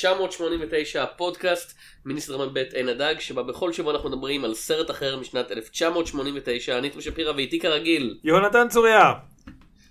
[0.00, 5.52] 989 הפודקאסט מניסטרמן בית עין הדג שבה בכל שבוע אנחנו מדברים על סרט אחר משנת
[5.52, 8.18] 1989 אני תום שפירא ואיתי כרגיל.
[8.24, 9.12] יונתן צוריה.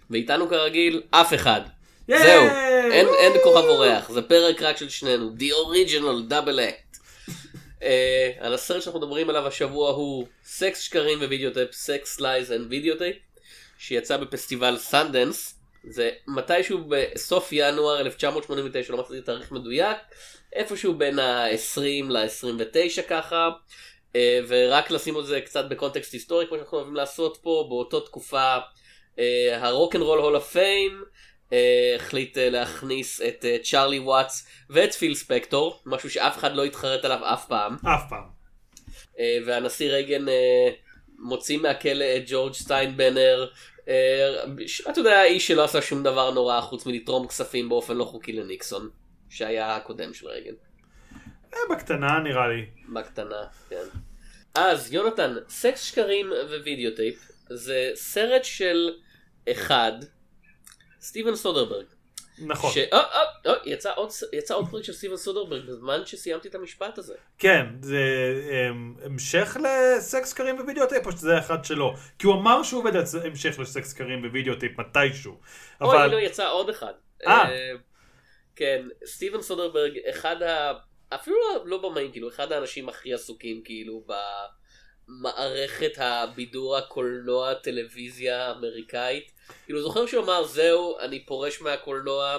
[0.09, 1.61] ואיתנו כרגיל אף אחד.
[2.11, 2.17] yeah!
[2.17, 2.47] זהו.
[2.47, 2.51] yeah!
[2.91, 4.09] אין, אין כוכב אורח.
[4.09, 5.31] זה פרק רק של שנינו.
[5.39, 6.97] The Original Double Act.
[7.79, 7.83] אה,
[8.39, 13.15] על הסרט שאנחנו מדברים עליו השבוע הוא סקס שקרים ווידאו טייפ Sex, Lies, and Videotape
[13.77, 15.54] שיצא בפסטיבל סנדנס.
[15.87, 19.97] זה מתישהו בסוף ינואר 1989 לא מצאתי תאריך מדויק
[20.53, 23.49] איפשהו בין ה-20 ל-29 ככה
[24.15, 28.57] אה, ורק לשים את זה קצת בקונטקסט היסטורי כמו שאנחנו אוהבים לעשות פה באותו תקופה
[29.51, 31.03] ה Rock and Roll Hall of Fame
[31.95, 37.05] החליט אה, להכניס את אה, צ'ארלי וואטס ואת פיל ספקטור משהו שאף אחד לא התחרט
[37.05, 38.35] עליו אף פעם אף פעם.
[39.45, 40.25] והנשיא רייגן
[41.19, 43.47] מוציא מהכלא את ג'ורג' סטיינברנר.
[43.87, 44.43] אה,
[44.89, 48.89] אתה יודע האיש שלא עשה שום דבר נורא חוץ מלתרום כספים באופן לא חוקי לניקסון
[49.29, 50.53] שהיה הקודם של רייגן
[51.53, 52.65] אה, בקטנה נראה לי.
[52.93, 53.85] בקטנה כן.
[54.55, 58.89] אז יונתן סקס שקרים ווידאו טייפ זה סרט של
[59.51, 59.91] אחד
[61.01, 61.85] סטיבן סודרברג.
[62.39, 62.71] נכון.
[62.71, 62.77] ש...
[62.77, 66.97] אה, אה, אה, יצא עוד יצא עוד פרק של סטיבן סודרברג בזמן שסיימתי את המשפט
[66.97, 67.15] הזה.
[67.37, 67.99] כן, זה
[68.69, 71.93] אמ, המשך לסקס שקרים ווידאו טייפ או שזה אחד שלו?
[72.19, 75.39] כי הוא אמר שהוא עובד על המשך לסקס שקרים ווידאו טייפ מתישהו.
[75.81, 76.93] אוי, אבל לא, יצא עוד אחד.
[77.27, 77.49] אה.
[78.55, 80.73] כן, סטיבן סודרברג, אחד ה...
[81.15, 84.03] אפילו לא, לא במאים, כאילו, אחד האנשים הכי עסוקים, כאילו,
[85.07, 89.34] במערכת הבידור הקולנוע, טלוויזיה האמריקאית.
[89.65, 92.37] כאילו, זוכר שהוא אמר, זהו, אני פורש מהקולנוע,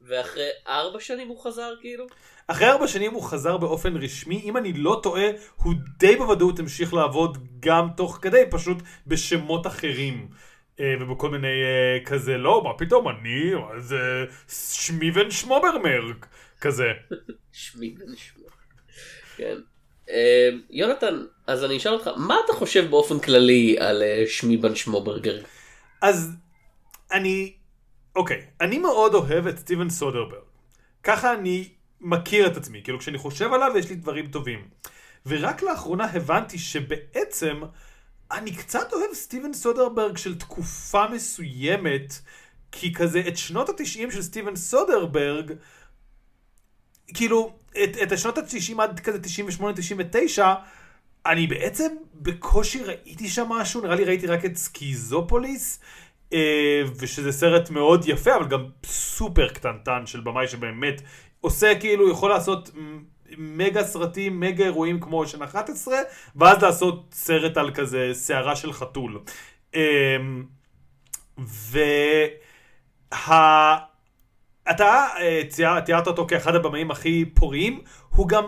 [0.00, 2.06] ואחרי ארבע שנים הוא חזר, כאילו?
[2.46, 5.26] אחרי ארבע שנים הוא חזר באופן רשמי, אם אני לא טועה,
[5.56, 8.76] הוא די בוודאות המשיך לעבוד גם תוך כדי, פשוט
[9.06, 10.28] בשמות אחרים.
[10.80, 16.26] אה, ובכל מיני אה, כזה, לא, מה פתאום, אני, זה שמי ון שמוברמרק,
[16.60, 16.86] כזה.
[17.52, 18.46] שמי בן שמו.
[19.36, 19.56] כן.
[20.10, 25.38] אה, יונתן, אז אני אשאל אותך, מה אתה חושב באופן כללי על שמי בן שמוברגר?
[26.02, 26.32] אז
[27.12, 27.52] אני,
[28.16, 30.42] אוקיי, אני מאוד אוהב את סטיבן סודרברג.
[31.02, 31.68] ככה אני
[32.00, 34.68] מכיר את עצמי, כאילו כשאני חושב עליו יש לי דברים טובים.
[35.26, 37.62] ורק לאחרונה הבנתי שבעצם
[38.32, 42.14] אני קצת אוהב סטיבן סודרברג של תקופה מסוימת,
[42.72, 45.52] כי כזה את שנות התשעים של סטיבן סודרברג,
[47.14, 49.18] כאילו, את, את השנות התשעים עד כזה
[50.38, 50.42] 98-99,
[51.26, 55.80] אני בעצם בקושי ראיתי שם משהו, נראה לי ראיתי רק את סקיזופוליס,
[56.96, 61.02] ושזה סרט מאוד יפה, אבל גם סופר קטנטן של במאי שבאמת
[61.40, 62.70] עושה כאילו, יכול לעשות
[63.38, 65.94] מגה סרטים, מגה אירועים כמו אושן 11,
[66.36, 69.20] ואז לעשות סרט על כזה שערה של חתול.
[69.74, 70.16] אה,
[71.38, 72.26] וה...
[74.70, 75.42] אתה אה,
[75.84, 78.44] תיארת אותו כאחד הבמאים הכי פוריים, הוא גם,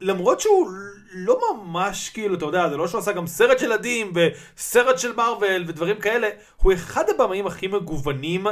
[0.00, 0.68] למרות שהוא
[1.12, 5.12] לא ממש כאילו, אתה יודע, זה לא שהוא עשה גם סרט של ילדים וסרט של
[5.12, 8.46] מארוול ודברים כאלה, הוא אחד הבמאים הכי מגוונים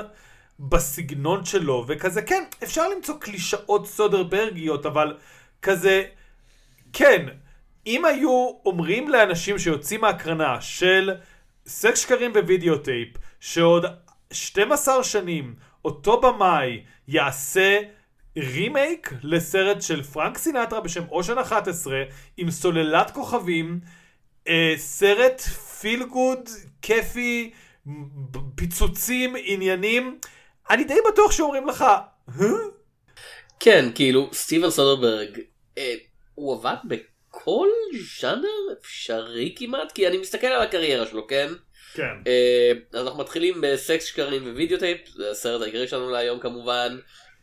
[0.60, 5.16] בסגנון שלו, וכזה, כן, אפשר למצוא קלישאות סודרברגיות, אבל
[5.62, 6.04] כזה,
[6.92, 7.26] כן,
[7.86, 11.10] אם היו אומרים לאנשים שיוצאים מהקרנה של
[11.66, 13.08] סקס שקרים ווידאו טייפ,
[13.40, 13.86] שעוד
[14.32, 17.80] 12 שנים אותו במאי יעשה
[18.38, 22.02] רימייק לסרט של פרנק סינטרה בשם אושן 11
[22.36, 23.80] עם סוללת כוכבים,
[24.48, 25.40] אה, סרט
[25.80, 26.48] feel good,
[26.82, 27.50] כיפי,
[28.54, 30.18] פיצוצים, עניינים,
[30.70, 32.44] אני די בטוח שאומרים לך, "הא?"
[33.60, 35.40] כן, כאילו, סטיבן סודרברג,
[35.78, 35.94] אה,
[36.34, 37.68] הוא עבד בכל
[38.20, 38.48] ז'אנר
[38.80, 41.48] אפשרי כמעט, כי אני מסתכל על הקריירה שלו, כן?
[41.94, 42.02] כן.
[42.26, 46.98] אה, אז אנחנו מתחילים בסקס שקרים ווידאו טייפ, זה הסרט העיקרי שלנו להיום כמובן.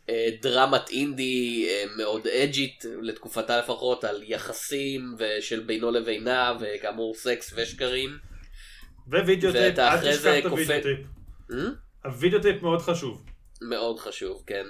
[0.08, 7.52] אה, דרמת אינדי אה, מאוד אג'ית לתקופתה לפחות על יחסים ושל בינו לבינה וכאמור סקס
[7.56, 8.18] ושקרים.
[9.06, 10.98] ווידאו טייפ, אל תשכח את הוידאו קא- טייפ.
[11.52, 11.56] אה?
[12.10, 13.24] הוידאו טייפ מאוד חשוב.
[13.62, 14.64] מאוד חשוב כן.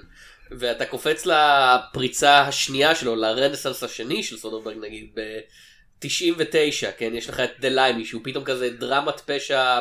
[0.51, 5.09] ואתה קופץ לפריצה השנייה שלו לרנסנס השני של סודרברג נגיד
[5.99, 9.79] 99, כן, יש לך את The Limey, שהוא פתאום כזה דרמת פשע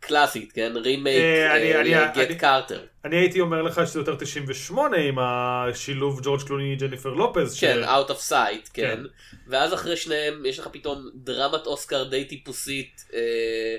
[0.00, 2.84] קלאסית, כן, רימייק אה, ל Get אני- Carter.
[3.04, 7.54] אני הייתי אומר לך שזה יותר 98 עם השילוב ג'ורג' קלוני ג'ניפר לופז.
[7.54, 8.96] ש- כן, Out of Sight, כן.
[8.96, 9.02] כן.
[9.46, 13.04] ואז אחרי שניהם יש לך פתאום דרמת אוסקר די טיפוסית.
[13.14, 13.76] אה,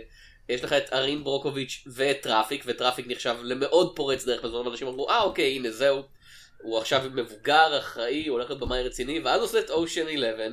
[0.50, 4.88] יש לך את Erin Brockovich ואת Traffic, ו Traffic נחשב למאוד פורץ דרך בזמן, אנשים
[4.88, 6.02] אמרו, אה אוקיי, הנה זהו.
[6.62, 10.46] הוא עכשיו מבוגר, אחראי, הוא הולך להיות במאי רציני, ואז עושה את אושן 11,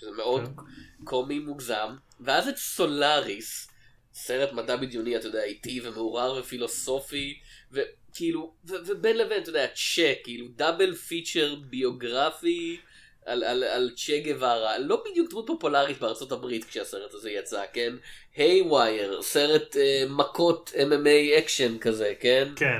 [0.00, 0.62] שזה מאוד כן.
[1.04, 1.88] קומי מוגזם,
[2.20, 3.68] ואז את סולאריס,
[4.14, 7.38] סרט מדע בדיוני, אתה יודע, איטי ומעורר ופילוסופי,
[7.72, 12.76] וכאילו, ובין לבין, אתה יודע, צ'ה, כאילו, double feature ביוגרפי
[13.26, 17.92] על, על, על צ'ה גווארה, לא בדיוק דמות פופולרית בארצות הברית כשהסרט הזה יצא, כן?
[18.36, 22.48] Haywire, סרט אה, מכות MMA אקשן כזה, כן?
[22.56, 22.78] כן.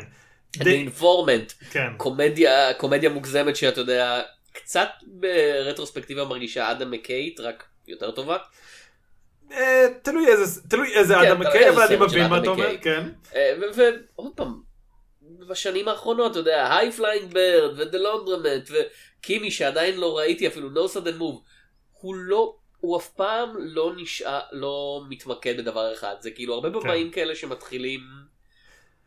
[0.59, 1.89] The Informant, כן.
[1.97, 8.37] קומדיה, קומדיה מוגזמת שאתה יודע, קצת ברטרוספקטיבה מרגישה אדם מקיי, רק יותר טובה.
[9.53, 12.49] אה, תלוי איזה, תלוי איזה כן, אדם תלוי מקיי, איזה אבל אני מבין מה אתה
[12.51, 12.77] אומר.
[12.83, 13.09] כן.
[13.35, 14.61] אה, ועוד פעם,
[15.49, 20.47] בשנים האחרונות, אתה יודע, High Flying Bird ו The Laundromat ו Kimi שעדיין לא ראיתי
[20.47, 21.41] אפילו, no sudden move,
[21.93, 27.11] הוא לא, הוא אף פעם לא נשאר, לא מתמקד בדבר אחד, זה כאילו הרבה במאים
[27.11, 28.01] כאלה שמתחילים,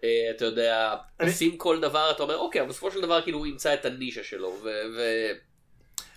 [0.03, 3.37] אה, אתה יודע, אני- עושים כל דבר, אתה אומר, אוקיי, אבל בסופו של דבר כאילו
[3.37, 4.57] הוא ימצא את הנישה שלו,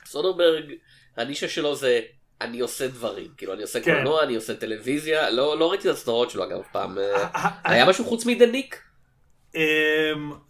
[0.05, 0.73] וסודרברג,
[1.17, 2.01] הנישה שלו זה...
[2.41, 3.95] אני עושה דברים, כאילו אני עושה כן.
[3.95, 6.99] קולנוע, אני עושה טלוויזיה, לא, לא ראיתי את הסדרות שלו אגב פעם.
[6.99, 8.83] אה, אה, היה משהו חוץ מדניק?
[9.55, 9.61] אמ,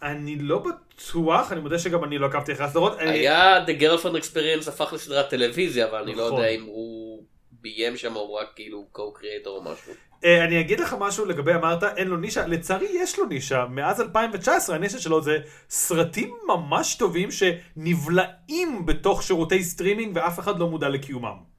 [0.03, 2.99] אני לא בטוח, אני מודה שגם אני לא עקבתי אחרי הסדרות.
[2.99, 6.37] היה The Girlfriend Experience הפך לסדרת טלוויזיה, אבל אני לא נכון.
[6.37, 9.93] יודע אם הוא ביים שם או רק כאילו co-creator או משהו.
[10.25, 14.01] אה, אני אגיד לך משהו לגבי אמרת אין לו נישה, לצערי יש לו נישה, מאז
[14.01, 15.37] 2019 הנישה שלו זה
[15.69, 21.58] סרטים ממש טובים שנבלעים בתוך שירותי סטרימינג ואף אחד לא מודע לקיומם.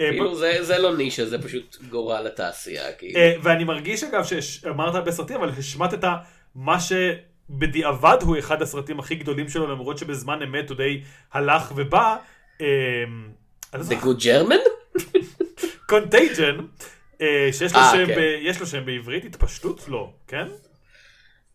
[0.00, 3.20] אה, כאילו זה זה לא נישה, זה פשוט גורל התעשייה, כאילו.
[3.20, 6.08] אה, ואני מרגיש אגב שאמרת הרבה סרטים, אבל השמטת
[6.54, 11.02] מה שבדיעבד הוא אחד הסרטים הכי גדולים שלו, למרות שבזמן אמת הוא די
[11.32, 12.16] הלך ובא.
[12.60, 12.66] אה,
[13.74, 14.92] לא The Good German?
[15.88, 16.56] Contagion,
[17.52, 18.60] שיש כן.
[18.60, 19.84] לו שם בעברית, התפשטות?
[19.88, 20.46] לא, כן?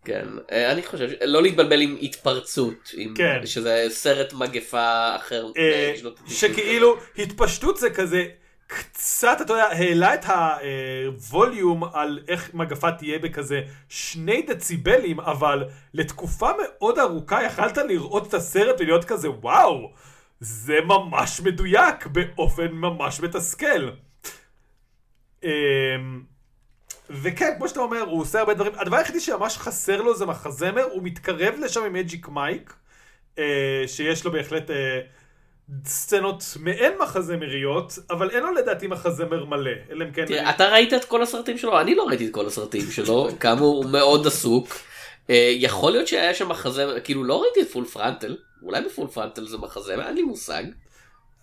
[0.05, 3.41] כן, אה, אני חושב, לא להתבלבל עם התפרצות, עם- כן.
[3.45, 5.45] שזה סרט מגפה אחר.
[5.57, 5.93] אה,
[6.27, 8.25] שכאילו התפשטות זה כזה
[8.67, 15.63] קצת, אתה יודע, העלה את הווליום על איך מגפה תהיה בכזה שני דציבלים, אבל
[15.93, 19.91] לתקופה מאוד ארוכה יכלת לראות את הסרט ולהיות כזה וואו,
[20.39, 23.89] זה ממש מדויק באופן ממש מתסכל.
[25.43, 25.49] אמ,
[27.09, 28.71] וכן, כמו שאתה אומר, הוא עושה הרבה דברים.
[28.75, 32.73] הדבר היחידי שממש חסר לו זה מחזמר, הוא מתקרב לשם עם Magic Mike,
[33.39, 34.99] אה, שיש לו בהחלט אה,
[35.85, 40.25] סצנות מעין מחזמריות, אבל אין לו לדעתי מחזמר מלא, אלא אם כן...
[40.25, 41.81] תראה, אתה ראית את כל הסרטים שלו?
[41.81, 44.67] אני לא ראיתי את כל הסרטים שלו, כאמור הוא מאוד עסוק.
[45.29, 49.07] אה, יכול להיות שהיה שם מחזמר, כאילו לא ראיתי את Full Frontal, אולי ב Full
[49.07, 50.63] Frontal זה מחזמר, אין לי מושג.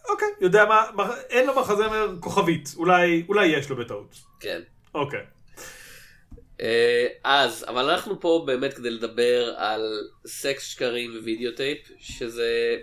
[0.08, 0.84] אוקיי, יודע מה.
[1.30, 4.16] אין לו מחזמר כוכבית, אולי, אולי יש לו בטעות.
[4.40, 4.60] כן.
[4.94, 5.35] אוקיי.
[6.60, 12.76] אה, אז, אבל אנחנו פה באמת כדי לדבר על סקס שקרים ווידאו טייפ, שזה...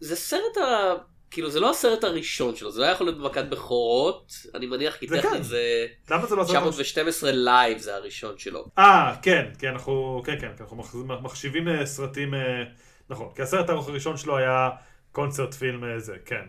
[0.00, 0.94] זה סרט ה...
[1.30, 5.06] כאילו זה לא הסרט הראשון שלו, זה לא יכול להיות במכת בכורות, אני מניח כי
[5.06, 5.42] טכנית כן.
[5.42, 6.70] זה למה זה לא עשה...
[6.70, 8.66] 9012Live זה הראשון שלו.
[8.78, 10.76] אה, כן, כן, אנחנו, כן, כן, אנחנו
[11.22, 12.64] מחשיבים אה, סרטים, אה,
[13.10, 14.70] נכון, כי הסרט הראשון שלו היה
[15.12, 16.44] concert film זה, כן.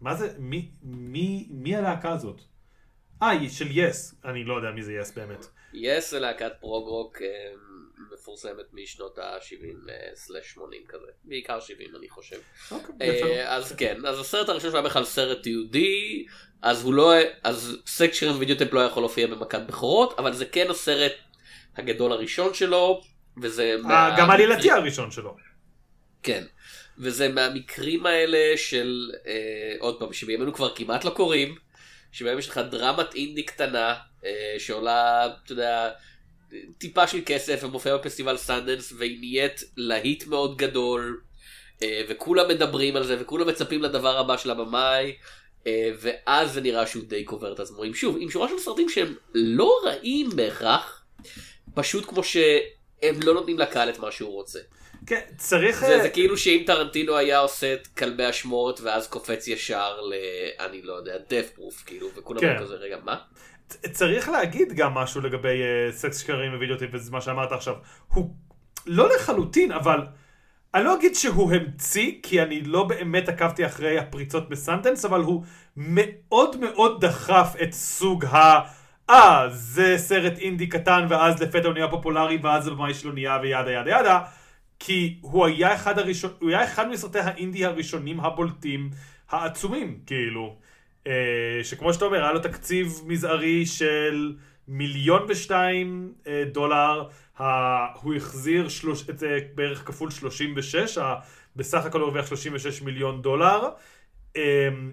[0.00, 2.40] מה זה, מי, מי, מי הלהקה הזאת?
[3.22, 5.46] אה, של Yes, אני לא יודע מי זה Yes באמת.
[5.72, 7.28] Yes זה להקת פרוג רוק אה,
[8.12, 12.38] מפורסמת משנות ה-70/80 כזה, בעיקר 70 אני חושב.
[12.70, 13.56] אוקיי, אה.
[13.56, 16.26] אז כן, אז הסרט הראשון שלו היה בכלל סרט תיעודי,
[16.62, 17.12] אז הוא לא,
[17.44, 21.12] אז סקס שקרים ווידאוטייפ לא יכול להופיע במכת בכורות, אבל זה כן הסרט
[21.76, 23.02] הגדול הראשון שלו,
[23.42, 23.76] וזה...
[23.90, 25.36] אה, גם העלילתי הראשון שלו.
[26.22, 26.44] כן.
[26.98, 31.56] וזה מהמקרים האלה של, אה, עוד פעם, שבימינו כבר כמעט לא קורים,
[32.12, 33.98] שבהם יש לך דרמת אינדי קטנה, אה,
[34.58, 35.90] שעולה, אתה יודע,
[36.78, 41.20] טיפה של כסף ומופיעה בפסטיבל סאנדנס, והיא נהיית להיט מאוד גדול,
[41.82, 45.16] אה, וכולם מדברים על זה, וכולם מצפים לדבר הבא של הבמאי,
[45.66, 47.82] אה, ואז זה נראה שהוא די קובר את עצמו.
[47.94, 51.04] שוב, עם שורה של סרטים שהם לא רעים בהכרח,
[51.74, 54.60] פשוט כמו שהם לא נותנים לקהל את מה שהוא רוצה.
[55.08, 55.80] כן, צריך...
[55.80, 60.14] זה, אה, זה כאילו שאם טרנטינו היה עושה את כלבי השמורת ואז קופץ ישר ל...
[60.60, 62.54] אני לא יודע, דף פרוף כאילו, וכולם כן.
[62.58, 62.64] כן.
[62.64, 63.16] כזה, רגע, מה?
[63.92, 67.74] צריך להגיד גם משהו לגבי uh, סקס שקרים ווידאו טיפ וזה מה שאמרת עכשיו.
[68.08, 68.34] הוא
[68.86, 70.00] לא לחלוטין, אבל
[70.74, 75.44] אני לא אגיד שהוא המציא, כי אני לא באמת עקבתי אחרי הפריצות בסנטנס, אבל הוא
[75.76, 78.60] מאוד מאוד דחף את סוג ה...
[79.10, 83.72] אה, זה סרט אינדי קטן, ואז לפתע הוא נהיה פופולרי, ואז הבמאי שלו נהיה וידה
[83.72, 84.20] ידה ידה,
[84.78, 88.90] כי הוא היה אחד, הראשון, הוא היה אחד מסרטי האינדי הראשונים הבולטים,
[89.30, 90.56] העצומים, כאילו.
[91.06, 94.36] אה, שכמו שאתה אומר, היה לו תקציב מזערי של
[94.68, 97.08] מיליון ושתיים אה, דולר,
[98.02, 100.98] הוא החזיר שלוש, את זה בערך כפול 36,
[101.56, 103.68] בסך הכל הוא הרוויח 36 מיליון דולר.
[104.28, 104.40] Um,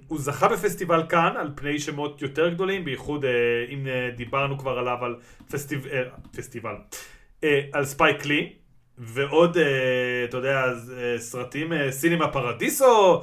[0.07, 3.27] הוא זכה בפסטיבל כאן על פני שמות יותר גדולים, בייחוד uh,
[3.69, 5.15] אם uh, דיברנו כבר עליו על
[5.51, 5.85] פסטיב...
[5.85, 6.75] uh, פסטיבל,
[7.41, 8.53] uh, על ספייק לי,
[8.97, 9.59] ועוד, uh,
[10.29, 13.21] אתה יודע, uh, סרטים, uh, סינימה פרדיסו,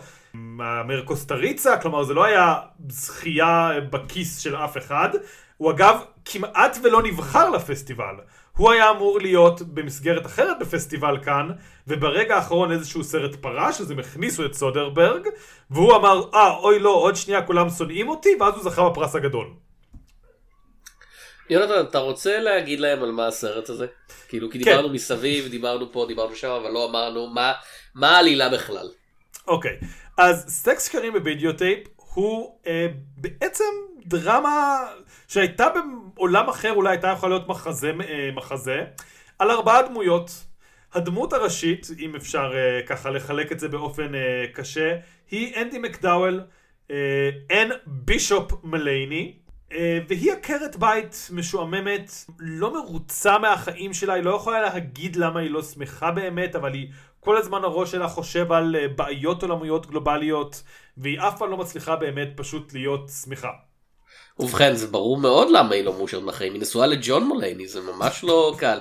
[0.85, 2.55] Mystery Train, כלומר זה לא היה
[2.89, 5.09] זכייה בכיס של אף אחד.
[5.57, 8.15] הוא אגב כמעט ולא נבחר לפסטיבל.
[8.57, 11.49] הוא היה אמור להיות במסגרת אחרת בפסטיבל כאן,
[11.89, 15.29] וברגע האחרון איזשהו סרט פרש, אז הם הכניסו את סודרברג,
[15.71, 19.47] והוא אמר, אה, אוי לא, עוד שנייה כולם שונאים אותי, ואז הוא זכה בפרס הגדול.
[21.51, 23.87] יונתן, אתה רוצה להגיד להם על מה הסרט הזה?
[24.29, 24.65] כאילו, כי כן.
[24.65, 24.95] דיברנו כן.
[24.95, 27.53] מסביב, דיברנו פה, דיברנו שם, אבל לא אמרנו מה,
[27.95, 28.89] מה העלילה בכלל.
[29.47, 29.79] אוקיי,
[30.19, 33.65] אז סקס שקרים ווידאו טייפ הוא אה, בעצם
[34.07, 34.79] דרמה
[35.29, 35.69] שהייתה
[36.17, 38.85] בעולם אחר אולי הייתה יכולה להיות מחזה, אה, מחזה
[39.39, 40.31] על ארבעה דמויות.
[40.95, 44.97] הדמות הראשית, אם אפשר uh, ככה לחלק את זה באופן uh, קשה,
[45.31, 46.41] היא אנדי מקדאוול,
[46.89, 46.93] uh,
[47.51, 49.39] אן בישופ מלייני,
[50.09, 55.63] והיא עקרת בית משועממת, לא מרוצה מהחיים שלה, היא לא יכולה להגיד למה היא לא
[55.63, 56.89] שמחה באמת, אבל היא
[57.21, 60.63] כל הזמן הראש שלה חושב על uh, בעיות עולמיות גלובליות,
[60.97, 63.51] והיא אף פעם לא מצליחה באמת פשוט להיות שמחה.
[64.39, 68.25] ובכן זה ברור מאוד למה היא לא מאושרת מהחיים, היא נשואה לג'ון מולייני זה ממש
[68.25, 68.79] לא קל.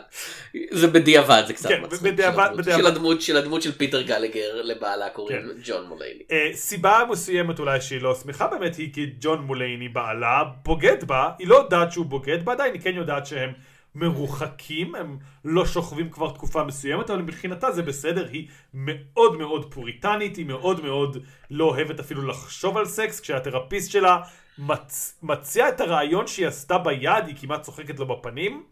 [0.71, 2.01] זה בדיעבד זה קצת כן, מצחיק.
[2.01, 2.81] בדיעבד, של, בדיעבד.
[2.81, 5.61] של הדמות של הדמות של פיטר גלגר לבעלה קוראים כן.
[5.63, 6.23] ג'ון מולייני.
[6.29, 11.29] Uh, סיבה מסוימת אולי שהיא לא שמחה באמת היא כי ג'ון מולייני בעלה בוגד בה,
[11.39, 13.53] היא לא יודעת שהוא בוגד בה עדיין, היא כן יודעת שהם
[13.95, 20.35] מרוחקים, הם לא שוכבים כבר תקופה מסוימת, אבל מבחינתה זה בסדר, היא מאוד מאוד פוריטנית,
[20.35, 21.17] היא מאוד מאוד
[21.51, 24.17] לא אוהבת אפילו לחשוב על סקס, כשהתרפיסט שלה
[24.57, 25.19] מצ...
[25.23, 28.63] מציעה את הרעיון שהיא עשתה ביד, היא כמעט צוחקת לו בפנים.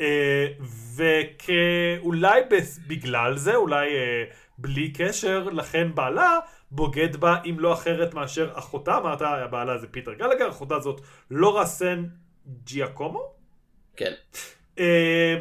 [0.00, 0.46] אה,
[0.96, 2.40] וכאולי
[2.86, 4.24] בגלל זה, אולי אה,
[4.58, 6.38] בלי קשר, לכן בעלה
[6.70, 11.66] בוגד בה, אם לא אחרת מאשר אחותה, אמרת, הבעלה זה פיטר גלגר, אחותה זאת לורה
[11.66, 12.04] סן
[12.64, 13.32] ג'יאקומו?
[13.96, 14.12] כן.
[14.78, 15.36] אה,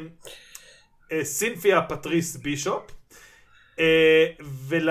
[1.23, 2.91] סינפיה פטריס בישופ.
[4.67, 4.89] ול...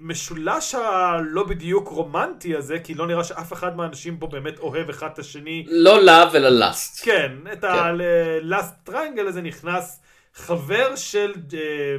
[0.00, 5.08] המשולש הלא בדיוק רומנטי הזה, כי לא נראה שאף אחד מהאנשים פה באמת אוהב אחד
[5.12, 5.64] את השני.
[5.68, 7.04] לא לאו אלא לאסט.
[7.04, 7.68] כן, את כן.
[7.68, 10.00] הלאסט טריינגל הזה נכנס
[10.34, 11.96] חבר של אה,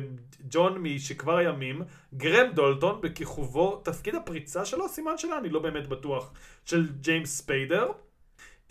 [0.50, 1.82] ג'ון משכבר הימים,
[2.14, 6.32] גרם דולטון, בכיכובו, תפקיד הפריצה שלו, סימן שלה, אני לא באמת בטוח,
[6.66, 7.88] של ג'יימס ספיידר.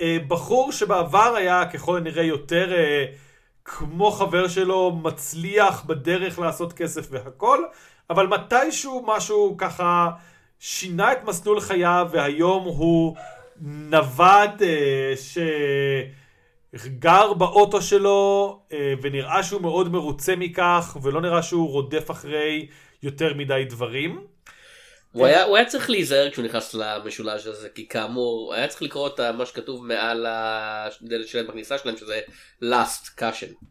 [0.01, 2.73] אה, בחור שבעבר היה ככל הנראה יותר...
[2.73, 3.05] אה,
[3.69, 7.59] כמו חבר שלו מצליח בדרך לעשות כסף והכל,
[8.11, 10.11] אבל מתישהו משהו ככה
[10.59, 13.17] שינה את מסלול חייו והיום הוא
[13.61, 15.15] נווד אה,
[16.77, 22.67] שגר באוטו שלו אה, ונראה שהוא מאוד מרוצה מכך ולא נראה שהוא רודף אחרי
[23.03, 24.21] יותר מדי דברים.
[25.13, 29.09] הוא היה, הוא היה צריך להיזהר כשהוא נכנס למשולש הזה כי כאמור היה צריך לקרוא
[29.09, 32.21] את מה שכתוב מעל הדלת שלהם בכניסה שלהם שזה
[32.63, 33.65] last cushion.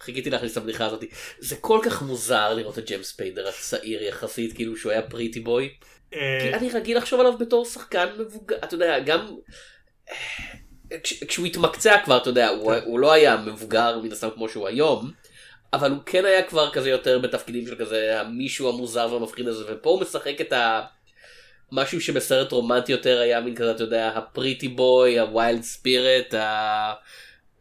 [0.00, 1.04] חיכיתי להכניס את הבדיחה הזאת.
[1.38, 5.74] זה כל כך מוזר לראות את ג'יימס פיידר הצעיר יחסית, כאילו שהוא היה פריטי בוי.
[6.10, 9.36] כי אה, אני רגיל לחשוב עליו בתור שחקן מבוגר, אתה יודע, גם...
[11.28, 15.10] כשהוא התמקצע כבר, אתה יודע, הוא, הוא לא היה מבוגר מן הסתם כמו שהוא היום,
[15.72, 19.90] אבל הוא כן היה כבר כזה יותר בתפקידים של כזה המישהו המוזר והמפחיד הזה, ופה
[19.90, 20.82] הוא משחק את ה...
[21.72, 26.34] משהו שבסרט רומנטי יותר היה מין כזה, אתה יודע, ה pretty boy, ה wild spirit,
[26.34, 26.92] ה...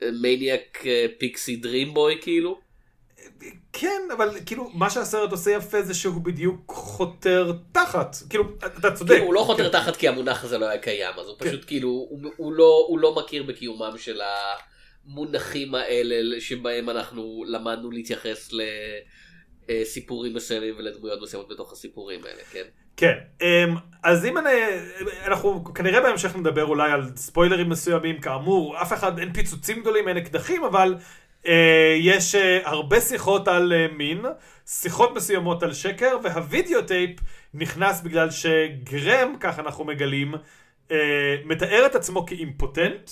[0.01, 0.83] manic
[1.17, 2.59] pixie dream boy כאילו.
[3.73, 8.15] כן, אבל כאילו, מה שהסרט עושה יפה זה שהוא בדיוק חותר תחת.
[8.29, 9.11] כאילו, אתה צודק.
[9.11, 9.79] כאילו, הוא לא חותר כן.
[9.79, 11.49] תחת כי המונח הזה לא היה קיים, אז הוא כן.
[11.49, 14.21] פשוט כאילו, הוא, הוא, לא, הוא לא מכיר בקיומם של
[15.07, 18.51] המונחים האלה שבהם אנחנו למדנו להתייחס
[19.69, 22.63] לסיפורים מסוימים ולדמויות מסוימות בתוך הסיפורים האלה, כן?
[22.97, 24.49] כן, אמ, אז אם אני,
[25.25, 30.17] אנחנו כנראה בהמשך נדבר אולי על ספוילרים מסוימים, כאמור, אף אחד, אין פיצוצים גדולים, אין
[30.17, 30.95] אקדחים, אבל
[31.47, 34.25] אה, יש אה, הרבה שיחות על אה, מין,
[34.65, 37.19] שיחות מסוימות על שקר, והווידאו טייפ
[37.53, 40.33] נכנס בגלל שגרם, כך אנחנו מגלים,
[41.45, 43.09] מתאר את עצמו כאימפוטנט,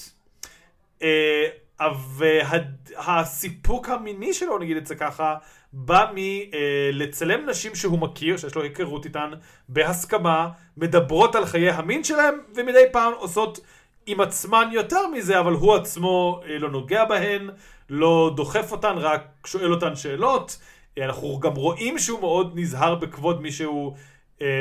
[2.18, 5.36] והסיפוק המיני שלו, נגיד את זה ככה,
[5.74, 9.32] בא מלצלם אה, נשים שהוא מכיר, שיש לו היכרות איתן,
[9.70, 13.60] בהסכמה, מדברות על חיי המין שלהם, ומדי פעם עושות
[14.06, 17.50] עם עצמן יותר מזה, אבל הוא עצמו אה, לא נוגע בהן,
[17.90, 20.60] לא דוחף אותן, רק שואל אותן שאלות.
[20.98, 23.96] אה, אנחנו גם רואים שהוא מאוד נזהר בכבוד מי שהוא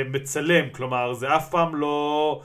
[0.06, 2.40] מצלם, כלומר זה אף פעם לא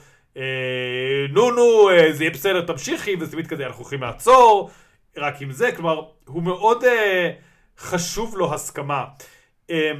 [1.30, 4.70] נו נו אה, זה יהיה בסדר תמשיכי וזה תמיד כזה אנחנו יכולים לעצור
[5.18, 7.32] רק עם זה, כלומר הוא מאוד אה,
[7.78, 9.06] חשוב לו הסכמה.
[9.70, 9.92] אה,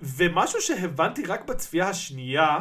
[0.00, 2.58] ומשהו שהבנתי רק בצפייה השנייה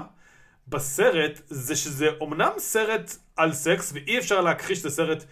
[0.67, 5.23] בסרט זה שזה אומנם סרט על סקס ואי אפשר להכחיש שזה סרט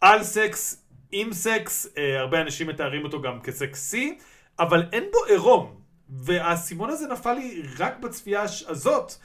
[0.00, 4.18] על סקס עם סקס, אה, הרבה אנשים מתארים אותו גם כסקסי,
[4.58, 5.80] אבל אין בו עירום.
[6.08, 9.16] והאסימון הזה נפל לי רק בצפייה הזאת, אה,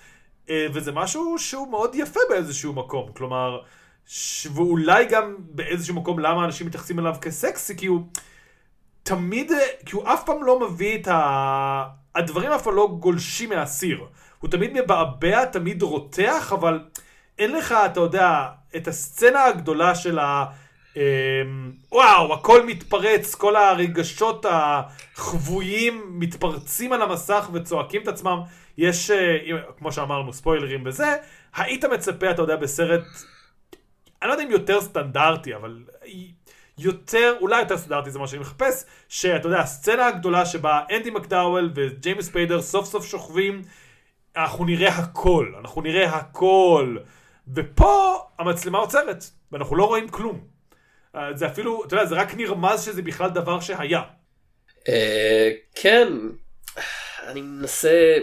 [0.74, 3.12] וזה משהו שהוא מאוד יפה באיזשהו מקום.
[3.18, 3.62] כלומר,
[4.06, 4.48] ש...
[4.56, 8.02] ואולי גם באיזשהו מקום למה אנשים מתייחסים אליו כסקסי, כי הוא
[9.04, 9.52] תמיד,
[9.86, 11.86] כי הוא אף פעם לא מביא את ה...
[12.16, 14.06] הדברים אף פעם לא גולשים מהסיר.
[14.40, 16.80] הוא תמיד מבעבע, תמיד רותח, אבל
[17.40, 20.46] אין לך, אתה יודע, את הסצנה הגדולה של ה...
[20.98, 21.02] אמ,
[21.92, 28.40] וואו, הכל מתפרץ, כל הרגשות החבויים מתפרצים על המסך וצועקים את עצמם.
[28.78, 29.38] יש, אה,
[29.78, 31.16] כמו שאמרנו, ספוילרים בזה.
[31.56, 33.04] היית מצפה, אתה יודע, בסרט,
[34.22, 35.84] אני לא יודע אם יותר סטנדרטי, אבל
[36.78, 41.72] יותר, אולי יותר סטנדרטי זה מה שאני מחפש, שאתה יודע, הסצנה הגדולה שבה אנדי מקדאוול
[41.76, 43.62] וג'יימס פיידר סוף סוף שוכבים,
[44.38, 46.98] אנחנו נראה הכל, אנחנו נראה הכל.
[47.54, 50.59] ופה המצלמה עוצרת, ואנחנו לא רואים כלום.
[51.16, 54.02] אה, זה אפילו, אתה יודע, זה רק נרמז שזה בכלל דבר שהיה.
[54.90, 56.08] אה, כן,
[57.28, 58.18] אני מנסה,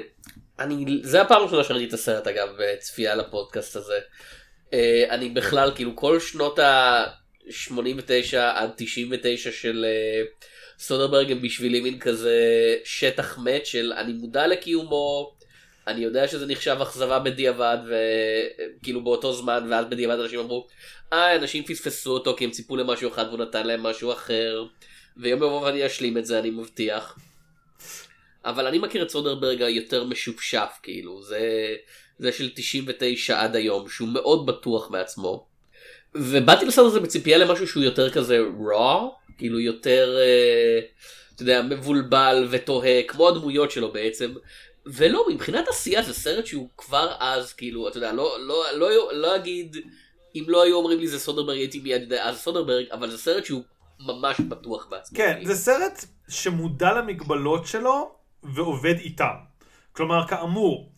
[0.58, 3.98] אני, זה הפעם הראשונה שראיתי את הסרט אגב, בצפייה לפודקאסט הזה.
[4.72, 9.86] אה, אני בכלל, כאילו כל שנות ה-89 עד 99 של
[10.78, 12.40] סודרברג הם בשבילי מין כזה
[12.84, 15.35] שטח מת של אני מודע לקיומו,
[15.86, 20.66] אני יודע שזה נחשב אכזבה בדיעבד וכאילו באותו זמן ואז בדיעבד אנשים אמרו
[21.12, 24.64] אה אנשים פספסו אותו כי הם ציפו למשהו אחד והוא נתן להם משהו אחר
[25.16, 27.18] ויום יבוא ואני אשלים את זה אני מבטיח.
[28.44, 31.74] אבל אני מכיר את סודרברג היותר משופשף כאילו זה
[32.18, 35.46] זה של 99 עד היום שהוא מאוד בטוח בעצמו.
[36.14, 39.00] ובאתי לסרט הזה בציפייה למשהו שהוא יותר כזה raw
[39.38, 40.80] כאילו יותר אה,
[41.34, 44.34] אתה יודע מבולבל ותוהה כמו הדמויות שלו בעצם
[44.86, 49.10] ולא, מבחינת עשייה זה סרט שהוא כבר אז, כאילו, אתה יודע, לא, לא, לא, לא,
[49.12, 49.76] לא אגיד,
[50.34, 53.44] אם לא היו אומרים לי זה סודרברג, הייתי מיד יודע, אז סודרברג, אבל זה סרט
[53.44, 53.62] שהוא
[54.00, 55.16] ממש בטוח בעצמו.
[55.16, 58.10] כן, זה סרט שמודע למגבלות שלו
[58.42, 59.34] ועובד איתם.
[59.92, 60.92] כלומר, כאמור,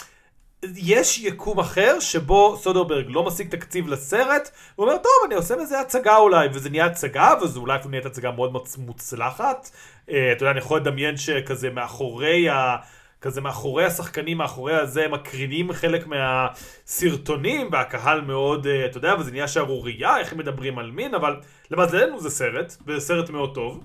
[0.76, 5.80] יש יקום אחר שבו סודרברג לא משיג תקציב לסרט, הוא אומר, טוב, אני עושה מזה
[5.80, 9.70] הצגה אולי, וזה נהיה הצגה, וזה אולי אפילו נהיית הצגה מאוד מוצלחת.
[10.10, 12.76] אה, אתה יודע, אני יכול לדמיין שכזה מאחורי ה...
[13.20, 19.48] כזה מאחורי השחקנים, מאחורי הזה, מקרינים חלק מהסרטונים, והקהל מאוד, אה, אתה יודע, וזה נהיה
[19.48, 21.36] שערורייה, איך הם מדברים על מין, אבל
[21.70, 23.84] למזלנו זה סרט, וזה סרט מאוד טוב.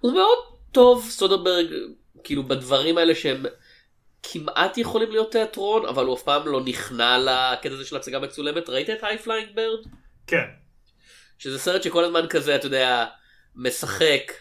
[0.00, 0.38] הוא מאוד
[0.72, 1.66] טוב, סודרברג,
[2.24, 3.46] כאילו בדברים האלה שהם
[4.22, 8.68] כמעט יכולים להיות תיאטרון, אבל הוא אף פעם לא נכנע לקטע הזה של הצגה מצולמת.
[8.68, 9.86] ראית את High Flying Bird?
[10.26, 10.44] כן.
[11.38, 13.04] שזה סרט שכל הזמן כזה, אתה יודע,
[13.56, 14.32] משחק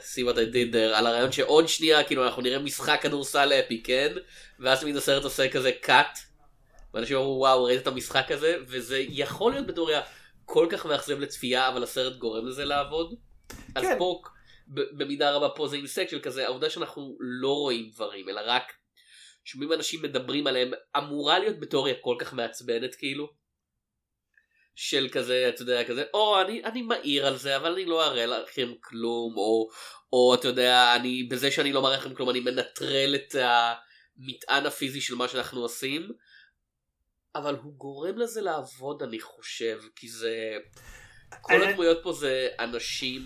[0.00, 3.82] see what I did there, על הרעיון שעוד שנייה כאילו אנחנו נראה משחק כדורסל אפי
[3.82, 4.12] כן
[4.60, 6.18] ואז תמיד הסרט עושה כזה cut
[6.94, 10.00] ואנשים אמרו וואו ראית את המשחק הזה וזה יכול להיות בתיאוריה
[10.44, 13.14] כל כך מאכזב לצפייה אבל הסרט גורם לזה לעבוד.
[13.48, 13.54] כן.
[13.74, 14.22] אז פה
[14.68, 18.72] במידה רבה פה זה אינסק של כזה העובדה שאנחנו לא רואים דברים אלא רק
[19.44, 23.39] שומעים אנשים מדברים עליהם אמורה להיות בתיאוריה כל כך מעצבנת כאילו.
[24.82, 28.26] של כזה אתה יודע כזה או אני אני מעיר על זה אבל אני לא אראה
[28.26, 29.68] לכם כלום או
[30.12, 35.00] או אתה יודע אני בזה שאני לא מראה לכם כלום אני מנטרל את המטען הפיזי
[35.00, 36.08] של מה שאנחנו עושים.
[37.34, 40.58] אבל הוא גורם לזה לעבוד אני חושב כי זה
[41.40, 43.22] כל הדמויות פה זה אנשים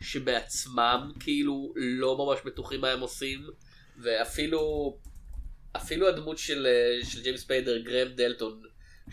[0.00, 3.46] שבעצמם כאילו לא ממש בטוחים מה הם עושים
[4.02, 4.60] ואפילו
[5.76, 6.66] אפילו הדמות של,
[7.04, 8.62] של ג'יימס ספיידר גרם דלטון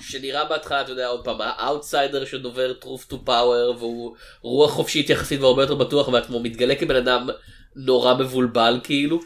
[0.02, 5.42] שנראה בהתחלה, אתה יודע, עוד פעם, האאוטסיידר שדובר truth to power, והוא רוח חופשית יחסית
[5.42, 7.30] והרבה יותר בטוח בעצמו, מתגלה כבן אדם
[7.76, 9.20] נורא מבולבל כאילו.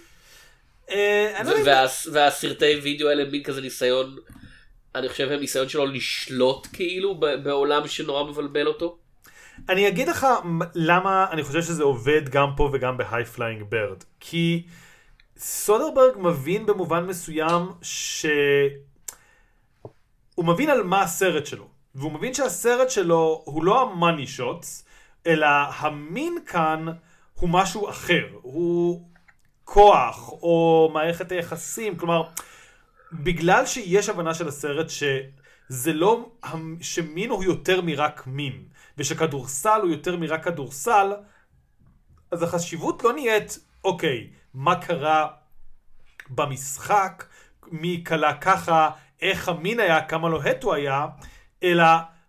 [0.91, 1.71] אה, לא
[2.12, 4.15] והסרטי וידאו האלה מין כזה ניסיון,
[4.95, 8.97] אני חושב הם ניסיון שלו לשלוט כאילו בעולם שנורא מבלבל אותו.
[9.69, 10.27] אני אגיד לך
[10.75, 14.03] למה אני חושב שזה עובד גם פה וגם ב High Flying Bird.
[14.19, 14.63] כי
[15.38, 18.25] סודרברג מבין במובן מסוים ש...
[20.39, 24.86] הוא מבין על מה הסרט שלו, והוא מבין שהסרט שלו הוא לא ה money shots,
[25.28, 25.47] אלא
[25.78, 26.86] המין כאן
[27.34, 28.28] הוא משהו אחר.
[28.41, 29.10] הוא,
[29.63, 32.23] כוח או מערכת היחסים, כלומר,
[33.13, 36.30] בגלל שיש הבנה של הסרט שזה לא,
[36.82, 38.63] שמין הוא יותר מרק מין,
[38.97, 41.13] ושכדורסל הוא יותר מרק כדורסל,
[42.32, 45.28] אז החשיבות לא נהיית, אוקיי, מה קרה
[46.30, 47.25] במשחק,
[47.71, 48.89] מי כלה ככה,
[49.21, 51.05] איך המין היה, כמה לוהט הוא היה,
[51.63, 51.86] אלא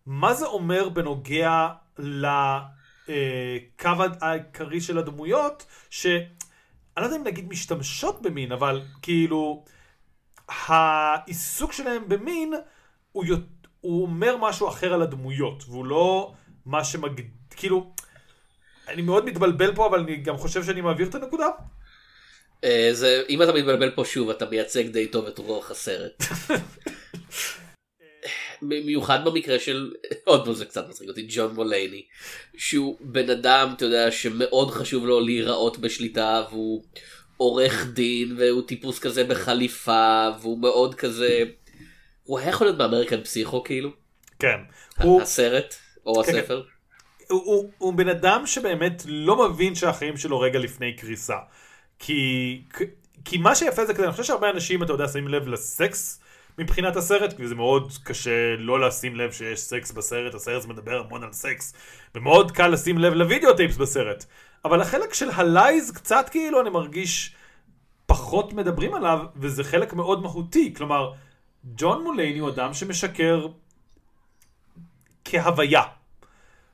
[0.07, 6.25] מה זה אומר בנוגע לקו העיקרי של הדמויות, שאני
[6.97, 9.65] לא יודע אם נגיד משתמשות במין, אבל כאילו,
[10.49, 12.55] העיסוק שלהם במין,
[13.13, 13.25] הוא,
[13.81, 16.33] הוא אומר משהו אחר על הדמויות, והוא לא
[16.67, 17.21] מה שמג...
[17.51, 17.93] כאילו,
[18.89, 21.47] אני מאוד מתבלבל פה, אבל אני גם חושב שאני מעביר את הנקודה.
[22.65, 26.23] אה, זה, אם אתה מתבלבל פה שוב, אתה מייצג די טוב את רוח הסרט.
[28.63, 29.93] במיוחד במקרה של
[30.25, 32.03] עוד פעם זה קצת מצחיק אותי ג'ון מולייני
[32.57, 36.85] שהוא בן אדם אתה יודע שמאוד חשוב לו להיראות בשליטה והוא
[37.37, 41.45] עורך דין והוא טיפוס כזה בחליפה והוא מאוד כזה
[42.23, 43.91] הוא היה יכול להיות ב American Psycho כאילו.
[44.39, 44.57] כן.
[45.03, 45.23] הוא...
[45.23, 45.75] הסרט
[46.07, 46.63] או כן, הספר.
[47.29, 51.37] הוא, הוא, הוא בן אדם שבאמת לא מבין שהחיים שלו רגע לפני קריסה.
[52.01, 52.63] כי,
[53.25, 56.21] כי מה שיפה זה כזה, אני חושב שהרבה אנשים, אתה יודע, שמים לב לסקס
[56.59, 61.25] מבחינת הסרט, כי זה מאוד קשה לא לשים לב שיש סקס בסרט, הסרט מדבר המון
[61.25, 61.75] על סקס,
[62.15, 64.25] ומאוד קל לשים לב ל videotapes בסרט.
[64.65, 67.35] אבל החלק של הלייז קצת כאילו אני מרגיש
[68.07, 70.75] פחות מדברים עליו, וזה חלק מאוד מהותי.
[70.77, 71.13] כלומר,
[71.77, 73.47] ג'ון מולייני הוא אדם שמשקר
[75.25, 75.83] כהוויה.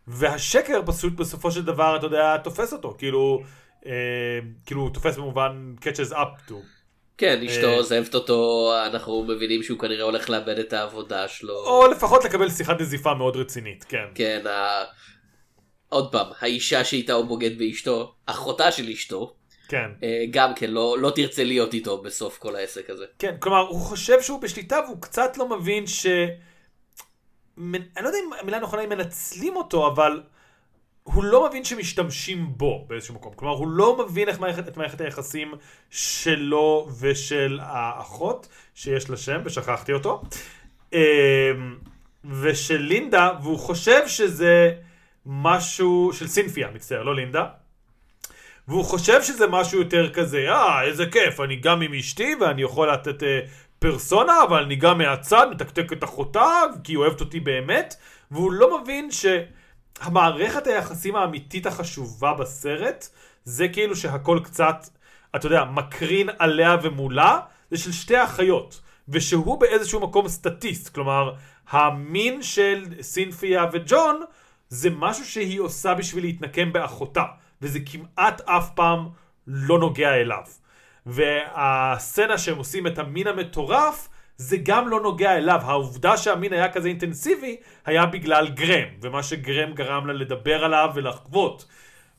[0.06, 2.94] והשקר פשוט בסופו של דבר, אתה יודע, תופס אותו.
[2.98, 3.42] כאילו,
[4.66, 6.54] כאילו הוא תופס במובן catches up to.
[7.18, 11.54] כן, אשתו אה, עוזבת אותו, אנחנו מבינים שהוא כנראה הולך לאבד את העבודה שלו.
[11.54, 14.04] או לפחות לקבל שיחת נזיפה מאוד רצינית, כן.
[14.14, 14.42] כן.
[15.88, 19.34] עוד פעם, האישה שאיתה הוא בוגד באשתו, אחותה של אשתו,
[19.68, 19.90] כן.
[20.02, 23.04] אה, גם כן לא, לא תרצה להיות איתו בסוף כל העסק הזה.
[23.18, 26.06] כן, כלומר, הוא חושב שהוא בשליטה והוא קצת לא מבין ש...
[27.58, 30.22] אני לא יודע אם המילה נכונה היא מנצלים אותו, אבל
[31.06, 33.32] הוא לא מבין שמשתמשים בו באיזשהו מקום.
[33.36, 35.54] כלומר, הוא לא מבין איך מערכת, את מערכת היחסים
[35.90, 40.22] שלו ושל האחות, שיש לה שם, ושכחתי אותו,
[40.92, 40.98] אמ,
[42.24, 44.72] ושל לינדה, והוא חושב שזה
[45.26, 47.46] משהו, של סינפיה, מצטער, לא לינדה.
[48.68, 52.92] והוא חושב שזה משהו יותר כזה, אה, איזה כיף, אני גם עם אשתי ואני יכול
[52.92, 53.40] לתת אה,
[53.78, 57.94] פרסונה, אבל אני גם מהצד מתקתק את אחותה, כי היא אוהבת אותי באמת,
[58.30, 59.10] והוא לא מבין
[60.04, 63.08] שהמערכת היחסים האמיתית החשובה בסרט,
[63.44, 64.88] זה כאילו שהכל קצת,
[65.36, 71.34] אתה יודע, מקרין עליה ומולה, זה של שתי האחיות, ושהוא באיזשהו מקום סטטיסט, כלומר,
[71.70, 74.22] המין של סינפיה וג'ון,
[74.68, 77.24] זה משהו שהיא עושה בשביל להתנקם באחותה,
[77.62, 79.08] וזה כמעט אף פעם
[79.46, 80.42] לא נוגע אליו.
[81.06, 85.60] והסצנה שהם עושים את המין המטורף, זה גם לא נוגע אליו.
[85.62, 91.64] העובדה שהמין היה כזה אינטנסיבי, היה בגלל גרם, ומה שגרם גרם לה לדבר עליו ולחוות.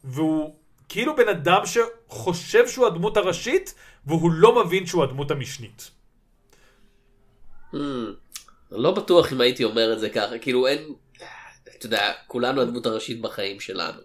[0.04, 0.56] והוא
[0.90, 3.74] כאילו בן אדם שחושב שהוא הדמות הראשית,
[4.06, 5.92] והוא לא מבין שהוא הדמות המשנית.
[7.74, 7.78] Hmm,
[8.72, 10.94] לא בטוח אם הייתי אומר את זה ככה, כאילו אין,
[11.78, 14.02] אתה יודע, כולנו הדמות הראשית בחיים שלנו.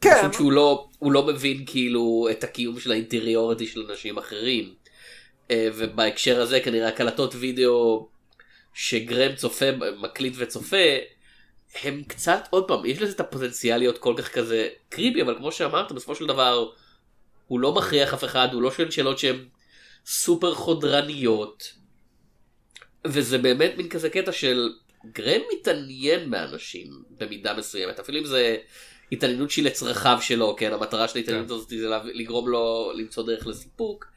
[0.00, 0.14] כן.
[0.20, 4.74] פשוט שהוא לא, הוא לא מבין כאילו את הקיום של האינטריוריטי של אנשים אחרים.
[5.50, 8.08] אה, ובהקשר הזה כנראה הקלטות וידאו
[8.74, 9.66] שגרם צופה,
[10.00, 10.76] מקליט וצופה,
[11.82, 15.52] הם קצת, עוד פעם, יש לזה את הפוטנציאל להיות כל כך כזה קריפי, אבל כמו
[15.52, 16.70] שאמרת, בסופו של דבר,
[17.46, 19.44] הוא לא מכריח אף אחד, הוא לא שואל שאלות שהן
[20.06, 21.72] סופר חודרניות.
[23.06, 24.72] וזה באמת מין כזה קטע של
[25.12, 28.56] גרם מתעניין באנשים במידה מסוימת, אפילו אם זה
[29.12, 31.54] התעניינות שהיא לצרכיו שלו, כן, המטרה של ההתעניינות כן.
[31.54, 34.09] הזאת זה לגרום לו למצוא דרך לסיפוק.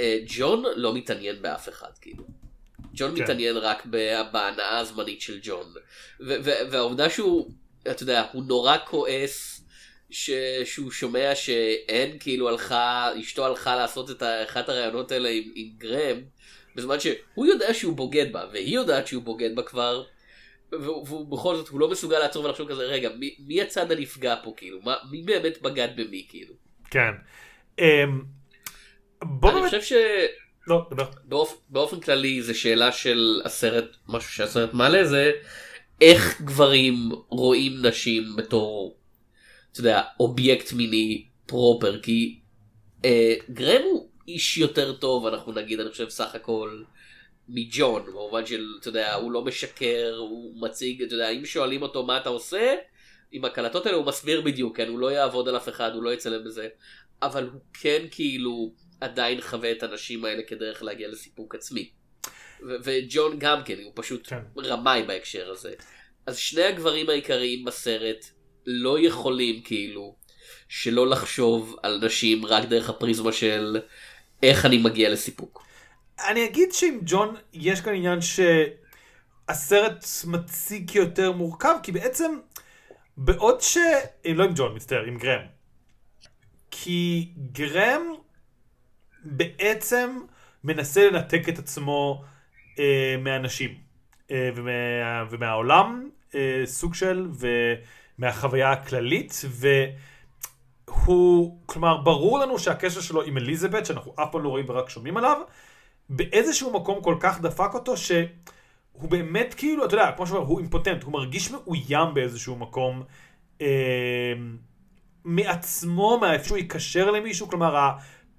[0.00, 2.24] אה, ג'ון לא מתעניין באף אחד, כאילו.
[2.94, 3.22] ג'ון כן.
[3.22, 3.86] מתעניין רק
[4.32, 5.66] בהנאה הזמנית של ג'ון.
[6.70, 7.50] והעובדה שהוא,
[7.90, 9.64] אתה יודע, הוא נורא כועס
[10.10, 10.30] ש-
[10.64, 16.20] שהוא שומע שאין כאילו הלכה, אשתו הלכה לעשות את אחד הראיונות האלה עם, עם גרם,
[16.74, 20.04] בזמן שהוא יודע שהוא בוגד בה, והיא יודעת שהוא בוגד בה כבר,
[20.72, 24.34] והוא, והוא בכל זאת, הוא לא מסוגל לעצור ולחשוב כזה, רגע, מי, מי הצד הנפגע
[24.44, 24.80] פה, כאילו?
[24.82, 26.54] מה, מי באמת בגד במי, כאילו?
[26.90, 27.10] כן.
[27.78, 28.22] אמ,
[29.24, 29.60] בוא אני.
[29.64, 29.92] חושב ש...
[30.66, 31.10] לא, דבר.
[31.24, 31.60] באופ...
[31.68, 35.32] באופן כללי זה שאלה של הסרט, משהו שהסרט מעלה זה
[36.00, 36.94] איך גברים
[37.28, 38.96] רואים נשים בתור,
[39.72, 42.40] אתה יודע, אובייקט מיני proper, כי
[43.04, 46.82] אה, גרם הוא איש יותר טוב, אנחנו נגיד, אני חושב סך הכל,
[47.48, 52.06] מג'ון, במובן של, אתה יודע, הוא לא משקר, הוא מציג, אתה יודע, אם שואלים אותו
[52.06, 52.74] מה אתה עושה,
[53.32, 56.14] עם הקלטות האלה הוא מסביר בדיוק, כן, הוא לא יעבוד על אף אחד, הוא לא
[56.14, 56.68] יצלם בזה.
[57.22, 61.90] אבל הוא כן כאילו עדיין חווה את הנשים האלה כדרך להגיע לסיפוק עצמי.
[62.84, 64.40] וג'ון גם כן, הוא פשוט כן.
[64.64, 65.72] רמאי בהקשר הזה.
[66.26, 68.26] אז שני הגברים העיקריים בסרט
[68.66, 70.16] לא יכולים כאילו
[70.68, 73.80] שלא לחשוב על נשים רק דרך הפריזמה של
[74.42, 75.66] איך אני מגיע לסיפוק.
[76.28, 78.18] אני אגיד שעם ג'ון יש כאן עניין
[79.48, 82.38] שהסרט מציג כיותר מורכב, כי בעצם
[83.16, 83.76] בעוד ש...
[84.24, 85.42] לא עם ג'ון, מצטער, עם גרם.
[86.70, 88.02] כי גרם
[89.24, 90.18] בעצם
[90.64, 92.24] מנסה לנתק את עצמו
[92.78, 93.74] אה, מהאנשים
[94.30, 94.70] אה, ומה,
[95.30, 97.28] ומהעולם, אה, סוג של,
[98.18, 99.42] ומהחוויה הכללית,
[100.88, 105.16] והוא, כלומר, ברור לנו שהקשר שלו עם אליזבת, שאנחנו אף פעם לא רואים ורק שומעים
[105.16, 105.40] עליו,
[106.08, 108.28] באיזשהו מקום כל כך דפק אותו, שהוא
[109.08, 113.02] באמת כאילו, אתה יודע, כמו שאומר, הוא אימפוטנט, הוא מרגיש מאוים באיזשהו מקום
[113.60, 114.32] אה,
[115.24, 117.90] מעצמו, מאיפה שהוא ייקשר למישהו, כלומר,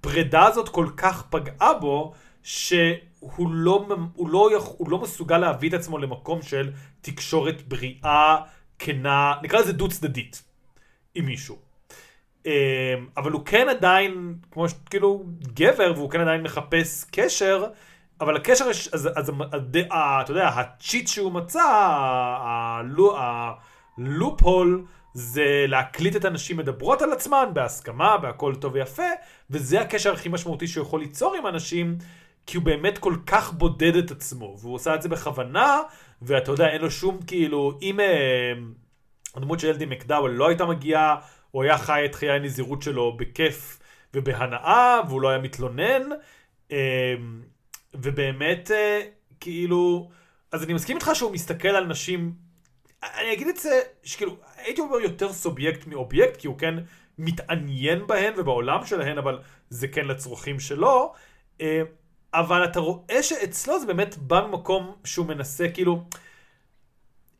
[0.06, 2.12] הפרידה הזאת כל כך פגעה בו,
[2.42, 8.36] שהוא לא, הוא לא, הוא לא מסוגל להביא את עצמו למקום של תקשורת בריאה,
[8.78, 10.42] כנה, נקרא לזה דו צדדית,
[11.14, 11.56] עם מישהו.
[12.46, 12.50] אמ,
[13.16, 14.64] אבל הוא כן עדיין, כמו.
[14.90, 17.64] כאילו, גבר, והוא כן עדיין מחפש קשר,
[18.20, 19.30] אבל הקשר, אז, אז
[19.90, 21.62] ה- אתה יודע, הצ'יט שהוא מצא,
[22.42, 29.08] הלו- הלופ-הול, זה להקליט את הנשים מדברות על עצמן בהסכמה, בהכל טוב ויפה,
[29.50, 31.98] וזה הקשר הכי משמעותי שהוא יכול ליצור עם אנשים,
[32.46, 35.80] כי הוא באמת כל כך בודד את עצמו, והוא עושה את זה בכוונה,
[36.22, 38.52] ואתה יודע, אין לו שום, כאילו, אם אה,
[39.34, 41.16] הדמות של אלדי מקדאוול לא הייתה מגיעה,
[41.50, 43.78] הוא היה חי את חיי הנזירות שלו בכיף
[44.14, 46.02] ובהנאה, והוא לא היה מתלונן,
[46.72, 47.14] אה,
[47.94, 49.00] ובאמת, אה,
[49.40, 50.10] כאילו,
[50.52, 52.32] אז אני מסכים איתך שהוא מסתכל על נשים,
[53.02, 56.74] אני אגיד את זה, שכאילו, הייתי אומר יותר סובייקט מאובייקט, כי הוא כן
[57.18, 59.38] מתעניין בהן ובעולם שלהן, אבל
[59.70, 61.12] זה כן לצרכים שלו.
[61.60, 61.82] אה,
[62.34, 66.04] אבל אתה רואה שאצלו זה באמת בא ממקום שהוא מנסה, כאילו,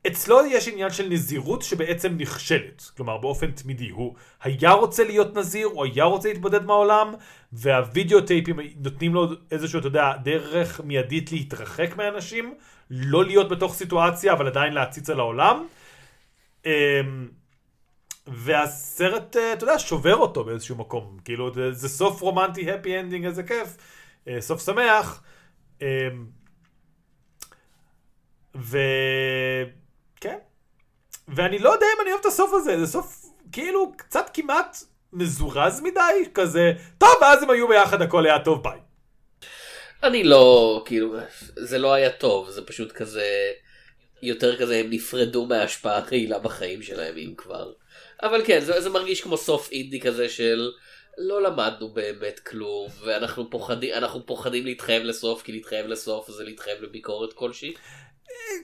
[0.06, 2.90] אצלו יש עניין של נזירות שבעצם נכשלת.
[2.96, 3.88] כלומר, באופן תמידי.
[3.88, 7.14] הוא היה רוצה להיות נזיר, הוא היה רוצה להתבודד מהעולם,
[7.52, 12.54] וה videotape ים נותנים לו איזשהו, אתה יודע, דרך מיידית להתרחק מאנשים,
[12.90, 15.66] לא להיות בתוך סיטואציה, אבל עדיין להציץ על העולם.
[16.66, 17.28] אמ,
[18.26, 21.18] והסרט, אה, אתה יודע, שובר אותו באיזשהו מקום.
[21.24, 23.76] כאילו, זה, זה סוף רומנטי, happy ending, איזה כיף.
[24.28, 25.22] אה, סוף שמח.
[25.82, 25.86] אמ,
[28.54, 30.38] וכן.
[31.28, 34.76] ואני לא יודע אם אני אוהב את הסוף הזה, זה סוף כאילו קצת כמעט
[35.12, 38.78] מזורז מדי, כזה, טוב, ואז הם היו ביחד, הכל היה טוב, ביי.
[40.02, 41.14] אני לא, כאילו,
[41.56, 43.50] זה לא היה טוב, זה פשוט כזה,
[44.22, 47.72] יותר כזה הם נפרדו מההשפעה הרעילה בחיים שלהם אם כבר.
[48.22, 50.70] אבל כן, זה, זה מרגיש כמו סוף אינדי כזה של
[51.18, 56.82] לא למדנו באמת כלום, ואנחנו פוחדים, אנחנו פוחדים להתחייב לסוף, כי להתחייב לסוף זה להתחייב
[56.82, 57.74] לביקורת כלשהי.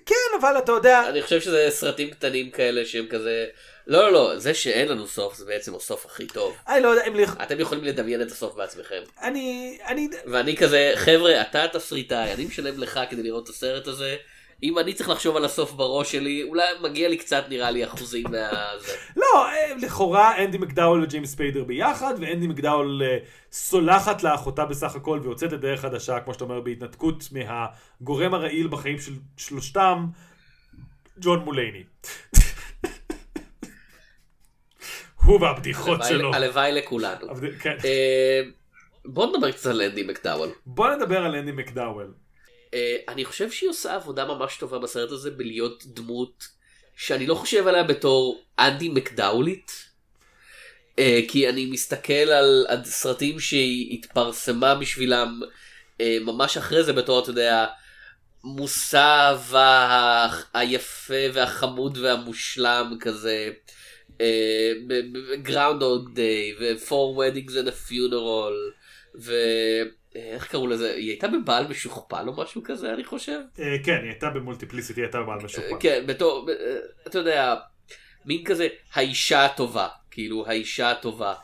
[0.07, 3.47] כן, אבל אתה יודע, אני חושב שזה סרטים קטנים כאלה שהם כזה,
[3.87, 6.57] לא לא לא, זה שאין לנו סוף זה בעצם הסוף הכי טוב.
[6.69, 7.15] אני לא יודע אם...
[7.15, 9.03] לכ- אתם יכולים לדמיין את הסוף בעצמכם.
[9.23, 9.79] אני...
[9.87, 10.09] אני...
[10.27, 14.17] ואני כזה, חבר'ה, אתה התסריטאי, אני משלם לך כדי לראות את הסרט הזה.
[14.63, 18.25] אם אני צריך לחשוב על הסוף בראש שלי, אולי מגיע לי קצת נראה לי אחוזים
[18.25, 18.93] מהזה.
[19.17, 23.19] לא, אה, לכאורה אנדי מקדאול וג'יימס ספיידר ביחד, ואנדי מקדאול אה,
[23.53, 29.13] סולחת לאחותה בסך הכל ויוצאת לדרך חדשה, כמו שאתה אומר, בהתנתקות מהגורם הרעיל בחיים של
[29.37, 30.07] שלושתם,
[31.21, 31.85] ג'ון מולייני.
[35.25, 36.35] הוא והבדיחות שלו.
[36.35, 37.27] הלוואי לכולנו.
[37.61, 37.77] כן.
[37.85, 38.43] אה,
[39.05, 40.49] בוא נדבר קצת על אנדי מקדאוול.
[40.67, 42.13] בוא נדבר על אנדי מקדאוול.
[42.75, 46.49] אה, אני חושב שהיא עושה עבודה ממש טובה בסרט הזה בלהיות דמות
[46.97, 49.89] שאני לא חושב עליה בתור אנדי מקדאולית.
[50.99, 55.41] אה, כי אני מסתכל על הסרטים שהיא התפרסמה בשבילם
[56.01, 57.67] אה, ממש אחרי זה בתור, אתה יודע,
[58.45, 63.51] מושא האהבה היפה והחמוד והמושלם כזה.
[65.43, 68.78] גראונדוג דיי ו-Four Weddings and a Funeral
[69.19, 73.41] ואיך קראו לזה היא הייתה בבעל משוכפל או משהו כזה אני חושב.
[73.59, 75.77] אה, כן, היא הייתה במולטיפליסיטי, היא הייתה בעל משוכפל.
[75.81, 76.55] כן בתור אה,
[77.07, 77.55] אתה יודע
[78.25, 81.35] מין כזה האישה הטובה כאילו האישה הטובה.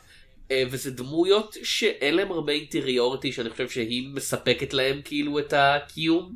[0.50, 6.34] אה, וזה דמויות שאין להם הרבה אינטריוריטי שאני חושב שהיא מספקת להם כאילו את הקיום.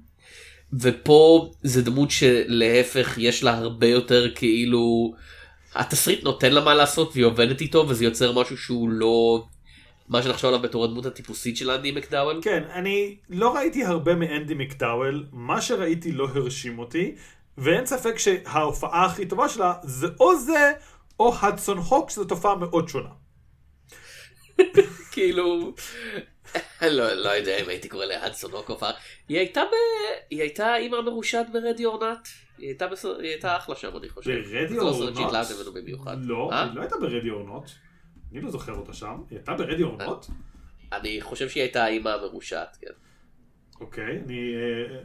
[0.73, 5.15] ופה זה דמות שלהפך יש לה הרבה יותר כאילו
[5.75, 9.45] התסריט נותן לה מה לעשות והיא עובדת איתו וזה יוצר משהו שהוא לא
[10.09, 12.41] מה שנחשוב עליו בתור הדמות הטיפוסית של אנדי מקדאוול.
[12.43, 17.15] כן, אני לא ראיתי הרבה מאנדי מקדאוול, מה שראיתי לא הרשים אותי,
[17.59, 20.73] ואין ספק שההופעה הכי טובה שלה זה או זה,
[21.21, 23.09] או הדסון הוק, שזו תופעה מאוד שונה.
[25.13, 25.73] כאילו,
[26.83, 28.91] לא, לא יודע אם הייתי קורא להדסון הוקופר.
[29.29, 29.75] היא הייתה ב...
[30.31, 32.29] היא הייתה אימא מרושעת ברדי אורנט.
[32.59, 33.05] היא הייתה, בס...
[33.05, 34.31] היא הייתה אחלה שם אני חושב.
[34.31, 35.65] ברדי זה
[36.05, 36.65] לא אה?
[36.65, 37.71] היא לא הייתה ברדי אורנוט.
[38.33, 39.17] אני לא זוכר אותה שם.
[39.31, 40.27] היא הייתה ברדי אורנוט?
[40.93, 42.91] אני חושב שהיא הייתה האימא המרושעת, כן.
[43.81, 44.55] אוקיי, אני...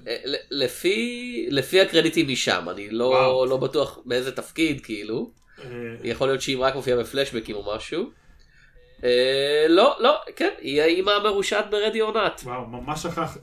[0.08, 0.18] אה, אה,
[0.52, 1.08] לפי,
[1.52, 3.46] לפי הקרדיטים משם, אני לא.
[3.50, 5.32] לא בטוח באיזה תפקיד, כאילו.
[5.60, 5.66] אה,
[6.04, 8.10] יכול להיות שהיא רק מופיעה בפלשבקים או משהו.
[9.70, 12.42] לא, לא, כן, היא האימא המרושעת ברדי אורנט.
[12.44, 13.38] וואו, ממש שכח-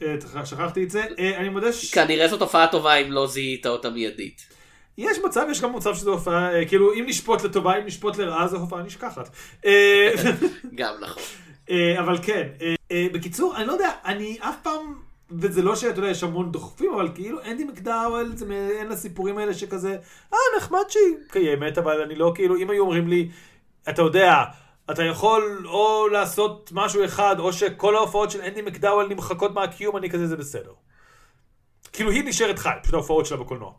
[0.45, 1.05] שכחתי את זה.
[1.37, 1.95] אני מודה ש...
[1.95, 4.60] כנראה זו תופעה טובה אם לא זיהית אותה מיידית.
[5.01, 8.49] יש מצב, יש גם מצב שזו הופעה, אה, כאילו, אם נשפוט לטובה, אם נשפוט לרעה,
[8.49, 9.31] זו הופעה נשכחת.
[9.67, 10.11] אה,
[10.75, 11.23] גם נכון.
[11.71, 12.49] אה, אבל כן,
[13.13, 14.95] בקיצור, אני לא יודע, אני אף פעם,
[15.31, 19.55] וזה לא שאתה יודע, יש המון דוחפים, אבל כאילו אנדי מקדאוול, זה מעין לסיפורים האלה
[19.55, 19.97] שכזה,
[20.33, 23.29] אה, נחמד שהיא קיימת, אבל אני לא, כאילו, אם היו אומרים לי,
[23.89, 24.45] אתה יודע,
[24.91, 30.11] אתה יכול או לעשות משהו אחד, או שכל ההופעות של אנדי מקדאוול נמחקות מהקיום, אני
[30.11, 30.73] כזה, זה בסדר.
[31.93, 33.73] כאילו, היא נשארת חי, פשוט ההופעות שלה בקולנוע.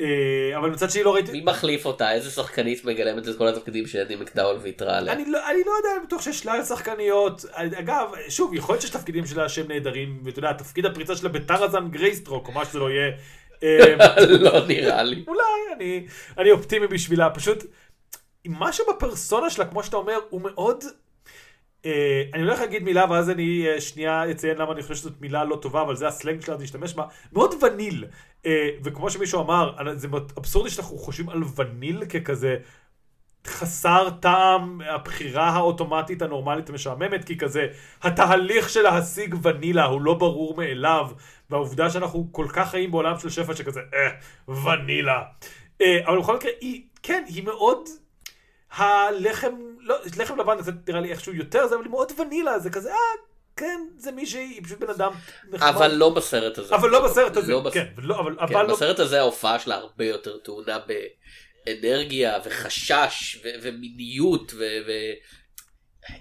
[0.00, 1.32] אה, אבל מצד שני לא ראיתי...
[1.32, 2.12] מי מחליף אותה?
[2.12, 5.12] איזה שחקנית מגלמת את כל התפקידים שאדי מקדאול ויתרה עליה?
[5.12, 7.44] אני לא, אני לא יודע, אני בטוח שיש שלל שחקניות.
[7.54, 11.88] אגב, שוב, יכול להיות שיש תפקידים שלה שהם נהדרים, ואתה יודע, תפקיד הפריצה שלה בטראזן
[11.88, 13.12] גרייסטרוק, או מה שזה לא יהיה.
[13.62, 15.24] אה, לא נראה לי.
[15.28, 15.42] אולי,
[15.76, 16.06] אני,
[16.38, 17.64] אני אופטימי בשבילה, פשוט,
[18.46, 20.84] משהו בפרסונה שלה, כמו שאתה אומר, הוא מאוד...
[21.86, 25.44] אה, אני הולך להגיד מילה ואז אני אה, שנייה אציין למה אני חושב שזאת מילה
[25.44, 27.04] לא טובה, אבל זה הסלנג שלה, אז נשתמש בה.
[27.32, 28.04] מאוד וניל.
[28.46, 32.56] אה, וכמו שמישהו אמר, זה אבסורדי שאנחנו חושבים על וניל ככזה
[33.46, 37.66] חסר טעם, הבחירה האוטומטית הנורמלית המשעממת, כי כזה,
[38.02, 41.10] התהליך של להשיג ונילה הוא לא ברור מאליו,
[41.50, 45.22] והעובדה שאנחנו כל כך חיים בעולם של שפע שכזה, אה, ונילה.
[46.06, 47.88] אבל בכל מקרה, היא, כן, היא מאוד,
[48.76, 49.54] הלחם,
[49.86, 52.90] לא, לחם לבן זה נראה לי איכשהו יותר זה, אבל היא מאוד ונילה, זה כזה,
[52.90, 52.96] אה,
[53.56, 55.12] כן, זה מישהי, היא פשוט בן אדם
[55.50, 55.68] נחמד.
[55.68, 56.74] אבל לא בסרט הזה.
[56.74, 59.58] אבל לא בסרט הזה, לא בס- כן, ולא, אבל, כן, אבל לא, בסרט הזה ההופעה
[59.58, 60.78] שלה הרבה יותר טעונה
[61.66, 64.58] באנרגיה וחשש ו- ומיניות ו...
[64.86, 65.12] ו-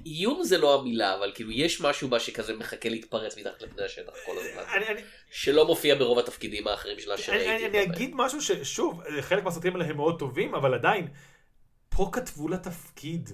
[0.06, 4.14] איום זה לא המילה אבל כאילו יש משהו בה שכזה מחכה להתפרץ מתחת לפני השטח
[4.26, 5.02] כל הזמן אני, אני,
[5.32, 7.56] שלא מופיע ברוב התפקידים האחרים שלה שראיתי.
[7.56, 11.08] אני, אני אגיד משהו ששוב, חלק מהסרטים האלה הם מאוד טובים, אבל עדיין,
[11.90, 13.30] פה כתבו לה תפקיד.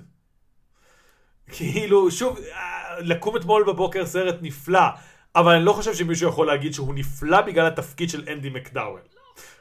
[1.51, 2.59] כאילו, שוב, אה,
[2.99, 4.79] לקום אתמול בבוקר סרט נפלא,
[5.35, 8.99] אבל אני לא חושב שמישהו יכול להגיד שהוא נפלא בגלל התפקיד של אנדי מקדאוול.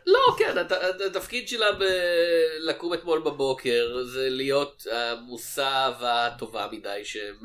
[0.07, 0.73] לא כן הת-
[1.07, 7.37] התפקיד שלה בלקום אתמול בבוקר זה להיות המושא והטובה מדי שהם.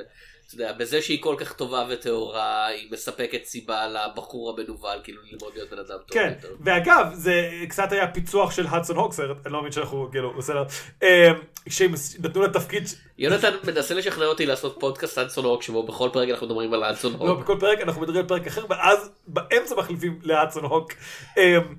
[0.47, 5.53] אתה יודע, בזה שהיא כל כך טובה וטהורה, היא מספקת סיבה לבחור המנוול, כאילו ללמוד
[5.55, 6.55] להיות בן אדם טוב כן, יותר.
[6.61, 10.63] ואגב, זה קצת היה פיצוח של האדסון הוק סרט, אני לא מבין שאנחנו, כאילו, בסדר.
[11.03, 11.31] אה,
[11.65, 12.83] כשהם נתנו לה תפקיד,
[13.17, 17.09] יונתן מנסה לשכנע אותי לעשות פודקאסט אנסון הוק, שבו בכל פרק אנחנו מדברים על לא,
[17.17, 17.39] הוק.
[17.39, 20.93] בכל פרק אנחנו מדברים על פרק אחר, ואז באמצע מחליפים להאדסון הוק.
[21.37, 21.75] אמ,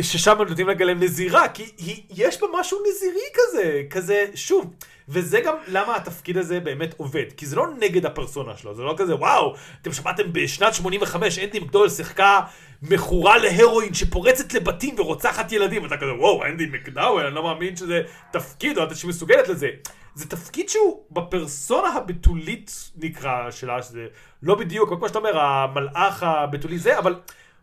[0.00, 4.74] ששם נותנים לגלם נזירה, כי היא, יש בה משהו נזירי כזה, כזה, שוב,
[5.08, 8.94] וזה גם למה התפקיד הזה באמת עובד, כי זה לא נגד הפרסונה שלו, זה לא
[8.96, 12.40] כזה, וואו, אתם שמעתם בשנת 85, אנדי מקדול שיחקה
[12.82, 18.02] מכורה להרואין שפורצת לבתים ורוצחת ילדים, ואתה כזה, וואו, אנדי מקדאוול, אני לא מאמין שזה
[18.30, 19.68] תפקיד, או אתה שמסוגלת לזה.
[20.14, 24.06] זה תפקיד שהוא בפרסונה הבתולית נקרא שלה, שזה
[24.42, 27.14] לא בדיוק, כמו שאתה אומר, המלאך הבתולי זה, אבל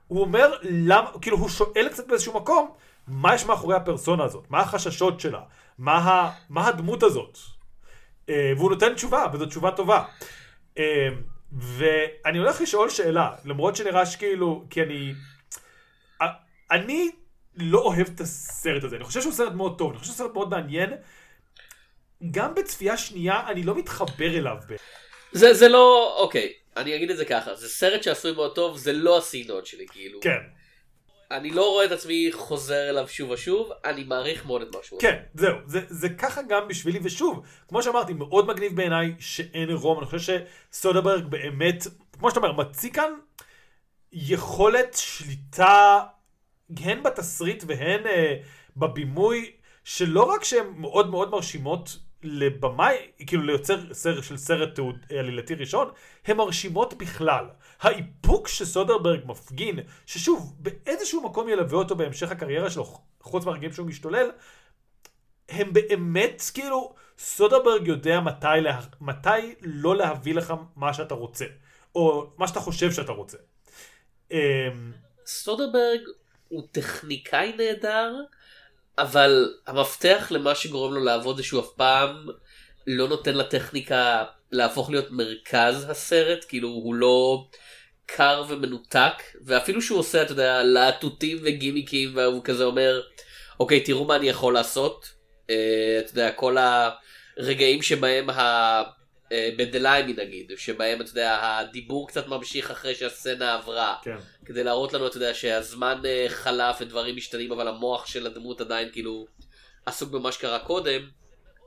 [0.07, 2.71] הוא אומר למה, כאילו הוא שואל קצת באיזשהו מקום,
[3.07, 4.45] מה יש מאחורי הפרסונה הזאת?
[4.49, 5.39] מה החששות שלה?
[5.77, 7.37] מה, ה, מה הדמות הזאת?
[8.29, 10.03] אה, והוא נותן תשובה, וזו תשובה טובה.
[10.77, 11.07] אה,
[11.53, 15.13] ואני הולך לשאול שאלה, למרות שנראה שכאילו, כי אני...
[16.21, 16.27] אה,
[16.71, 17.09] אני
[17.55, 20.33] לא אוהב את הסרט הזה, אני חושב שהוא סרט מאוד טוב, אני חושב שהוא סרט
[20.33, 20.93] מאוד מעניין.
[22.31, 24.57] גם בצפייה שנייה אני לא מתחבר אליו.
[24.69, 24.75] ב-
[25.31, 28.93] זה זה לא, אוקיי, אני אגיד את זה ככה, זה סרט שעשוי מאוד טוב, זה
[28.93, 30.19] לא הסגנון שלי, כאילו.
[30.21, 30.39] כן,
[31.33, 34.99] אני לא רואה את עצמי חוזר אליו שוב ושוב, אני מעריך מאוד את מה שהוא.
[34.99, 39.99] כן, זהו, זה, זה ככה גם בשבילי, ושוב, כמו שאמרתי, מאוד מגניב בעיניי שאין רום,
[39.99, 40.39] אני חושב
[40.71, 41.87] שסודרברג באמת,
[42.19, 43.11] כמו שאתה אומר, מציג כאן
[44.11, 46.01] יכולת שליטה,
[46.77, 48.35] הן בתסריט והן אה,
[48.77, 49.51] בבימוי,
[49.83, 52.95] שלא רק שהן מאוד מאוד מרשימות לבמאי,
[53.27, 55.91] כאילו ליוצר סרט של סרט תיעוד עלילתי ראשון,
[56.25, 57.45] הן מרשימות בכלל.
[57.79, 62.85] האיפוק שסודרברג מפגין, ששוב, באיזשהו מקום ילווה אותו בהמשך הקריירה שלו,
[63.21, 64.29] חוץ מהרגעים שהוא משתולל,
[65.49, 68.81] הם באמת, כאילו, סודרברג יודע מתי, לה...
[69.01, 71.45] מתי לא להביא לך מה שאתה רוצה,
[71.95, 73.37] או מה שאתה חושב שאתה רוצה.
[74.31, 74.37] אמ,
[75.25, 76.01] סודרברג
[76.47, 78.13] הוא טכניקאי נהדר,
[78.97, 82.27] אבל המפתח למה שגורם לו לעבוד זה שהוא אף פעם
[82.87, 87.47] לא נותן לטכניקה להפוך להיות מרכז הסרט, כאילו הוא לא
[88.05, 93.01] קר ומנותק, ואפילו שהוא עושה, אתה יודע, להטוטים וגימיקים, והוא כזה אומר,
[93.59, 95.13] אוקיי, תראו מה אני יכול לעשות.
[95.49, 96.57] אה, אתה יודע, כל
[97.37, 98.83] הרגעים שבהם ה...
[99.33, 104.17] אה, בדליימי נגיד, שבהם אתה יודע, הדיבור קצת ממשיך אחרי שהסצנה עברה, כן.
[104.45, 108.89] כדי להראות לנו, אתה יודע, שהזמן אה, חלף ודברים משתנים, אבל המוח של הדמות עדיין
[108.91, 109.25] כאילו
[109.85, 111.09] עסוק במה שקרה קודם,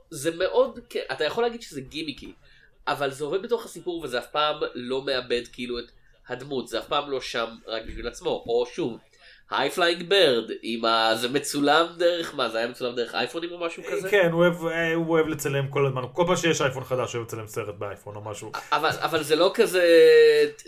[0.09, 2.33] זה מאוד, כן, אתה יכול להגיד שזה גימיקי,
[2.87, 5.91] אבל זה עובד בתוך הסיפור וזה אף פעם לא מאבד כאילו את
[6.27, 8.97] הדמות, זה אף פעם לא שם רק בשביל עצמו, או שוב,
[9.49, 10.51] High Flying Bird.
[11.15, 14.09] זה מצולם דרך מה, זה היה מצולם דרך אייפונים או משהו כזה?
[14.09, 17.19] כן, הוא אוהב, אה, הוא אוהב לצלם כל הזמן, כל פעם שיש אייפון חדש הוא
[17.19, 18.51] אוהב לצלם סרט באייפון או משהו.
[18.71, 19.83] אבל, אבל זה לא כזה,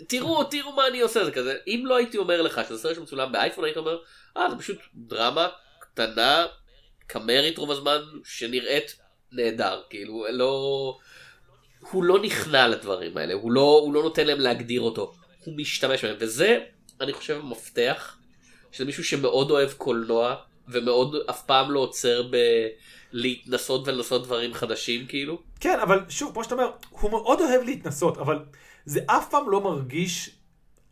[0.08, 3.32] תראו, תראו מה אני עושה, זה כזה, אם לא הייתי אומר לך שזה סרט שמצולם
[3.32, 3.98] באייפון, היית אומר,
[4.36, 6.46] אה, זה פשוט דרמה קטנה,
[7.06, 8.96] קמרית רוב הזמן, שנראית
[9.32, 10.96] נהדר, כאילו, לא,
[11.80, 15.12] הוא לא נכנע לדברים האלה, הוא לא, הוא לא נותן להם להגדיר אותו,
[15.44, 16.58] הוא משתמש בהם, וזה,
[17.00, 18.16] אני חושב, המפתח,
[18.72, 20.34] שזה מישהו שמאוד אוהב קולנוע,
[20.68, 22.36] ומאוד אף פעם לא עוצר ב...
[23.12, 25.38] להתנסות ולנסות דברים חדשים כאילו.
[25.60, 28.38] כן, אבל שוב, כמו שאתה אומר, הוא מאוד אוהב להתנסות, אבל
[28.84, 30.30] זה אף פעם לא מרגיש,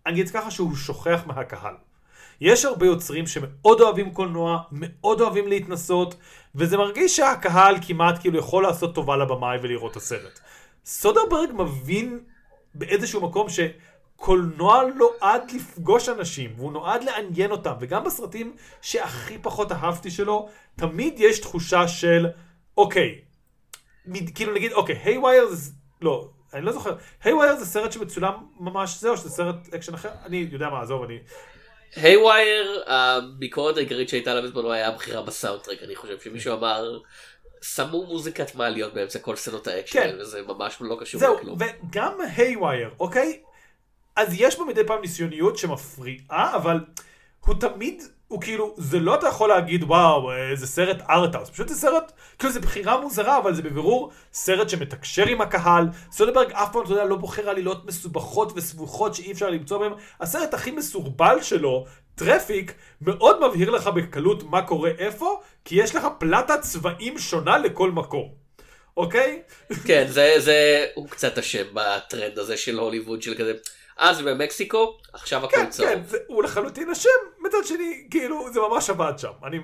[0.07, 1.75] אני אגיד ככה שהוא שוכח מהקהל.
[2.41, 6.15] יש הרבה יוצרים שמאוד אוהבים קולנוע, מאוד אוהבים להתנסות,
[6.55, 10.41] וזה מרגיש שהקהל כמעט כאילו יכול לעשות טובה לבמאי ולראות את הסרט.
[10.85, 12.21] סודרברג מבין
[12.75, 13.49] באיזשהו מקום
[14.23, 21.15] שקולנוע נועד לפגוש אנשים, והוא נועד לעניין אותם, וגם בסרטים שהכי פחות אהבתי שלו, תמיד
[21.21, 22.27] יש תחושה של,
[22.77, 23.21] אוקיי,
[24.07, 28.35] מד- כאילו נגיד, אוקיי, היי ווייר זה, לא, אני לא זוכר, Haywire זה סרט שמצולם
[28.61, 30.09] ממש זה, או שזה סרט אקשן אחר?
[30.27, 31.19] אני יודע מה, עזוב, אני...
[31.97, 36.99] Haywire, הביקורת העיקרית שהייתה לה בזמנו היה הבחירה בסאונדטרק, אני חושב שמישהו אמר,
[37.63, 40.17] שמו מוזיקת מעליות באמצע כל סצנות האקשן, כן.
[40.21, 41.59] וזה ממש לא קשור זהו, לכלום.
[41.91, 43.41] וגם Haywire, אוקיי?
[44.19, 46.81] אז יש בו מדי פעם ניסיוניות שמפריעה, אבל
[47.47, 51.69] הוא תמיד, הוא כאילו, זה לא אתה יכול להגיד, וואו, אה, זה סרט arthouse, פשוט
[51.69, 55.89] זה סרט, כאילו זה בחירה מוזרה, אבל זה בבירור סרט שמתקשר עם הקהל.
[56.13, 59.93] סודברג אף פעם, אתה יודע, לא בוחר עלילות מסובכות וסבוכות שאי אפשר למצוא בהן.
[60.21, 66.07] הסרט הכי מסורבל שלו, טרפיק, מאוד מבהיר לך בקלות מה קורה איפה, כי יש לך
[66.19, 68.29] פלטת צבעים שונה לכל מקום.
[68.97, 69.43] אוקיי?
[69.87, 73.53] כן, זה, זה, הוא קצת אשם בטרנד הזה של הוליווד של כזה,
[74.01, 75.89] אה זה במקסיקו, עכשיו הכל כן, צהוב.
[75.89, 79.33] כן, זה, הוא לחלוטין אשם, מצד שני, כאילו, זה ממש עבד שם.
[79.47, 79.59] אני,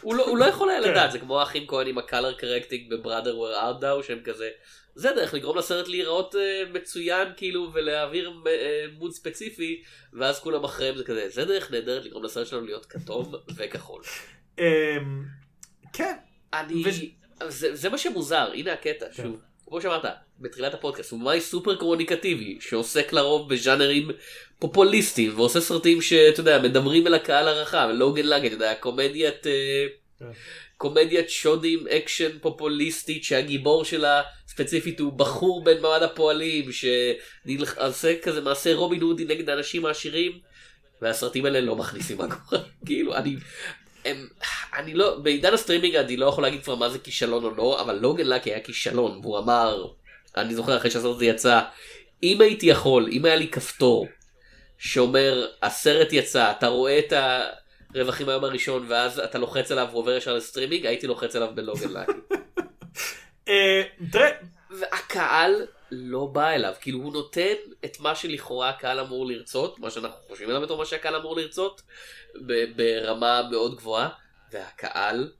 [0.00, 0.90] הוא לא, הוא לא יכול היה כן.
[0.90, 4.48] לדעת, זה כמו האחים כהן עם ה-color correcting בבראדר וויר ארדאו, שהם כזה,
[4.94, 9.82] זה דרך לגרום לסרט להיראות אה, מצוין כאילו ולהעביר אה, מוד ספציפי,
[10.12, 14.02] ואז כולם אחריהם זה כזה, זה דרך נהדרת לגרום לסרט שלנו להיות כתום וכחול.
[14.58, 14.64] אמ,
[15.92, 16.16] כן,
[16.52, 17.00] אני, וש-
[17.48, 19.22] זה, זה מה שמוזר, הנה הקטע, כן.
[19.22, 20.04] שוב, כמו שאמרת,
[20.40, 24.10] בתחילת הפודקאסט, הוא במאי סופר קומוניקטיבי, שעוסק לרוב בז'אנרים
[24.58, 29.86] פופוליסטיים, ועושה סרטים שאתה יודע, מדברים אל הקהל הרחב, לוגן לאג, אתה יודע, קומדיית, אה,
[30.18, 30.24] כן.
[30.76, 38.74] קומדיית שודים אקשן פופוליסטית, שהגיבור שלה ספציפית הוא בחור בן מעמד הפועלים, שעושה כזה מעשה
[38.74, 40.32] רובין הודי נגד האנשים העשירים,
[41.02, 43.36] והסרטים האלה לא מכניסים מה קורה, כאילו, אני...
[44.04, 44.28] הם,
[44.76, 47.98] אני לא, בעידן הסטרימינג אני לא יכול להגיד כבר מה זה כישלון או לא, אבל
[47.98, 49.86] Logan Lucky היה כישלון, והוא אמר,
[50.36, 51.60] אני זוכר אחרי שהסרט הזה יצא,
[52.22, 54.08] אם הייתי יכול, אם היה לי כפתור
[54.78, 57.12] שאומר, הסרט יצא, אתה רואה את
[57.94, 61.88] הרווחים היום הראשון, ואז אתה לוחץ עליו ועובר ישר לסטרימינג, הייתי לוחץ עליו ב Logan
[61.88, 62.12] Lucky.
[63.48, 63.82] אה,
[64.12, 64.30] תראה,
[64.70, 67.54] והקהל לא בא אליו, כאילו הוא נותן
[67.84, 71.82] את מה שלכאורה הקהל אמור לרצות, מה שאנחנו חושבים עליו בתור מה שהקהל אמור לרצות,
[72.76, 74.08] ברמה מאוד גבוהה,
[74.52, 75.30] והקהל,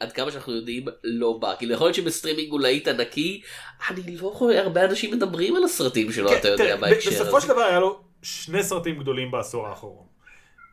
[0.00, 1.54] עד כמה שאנחנו יודעים, לא בא.
[1.58, 3.42] כאילו יכול להיות שבסטרימינג הוא להיט ענקי,
[3.90, 7.40] אני לא רואה הרבה אנשים מדברים על הסרטים שלו, כן, אתה יודע, בהקשר בסופו.
[7.40, 10.06] של דבר היה לו שני סרטים גדולים בעשור האחרון.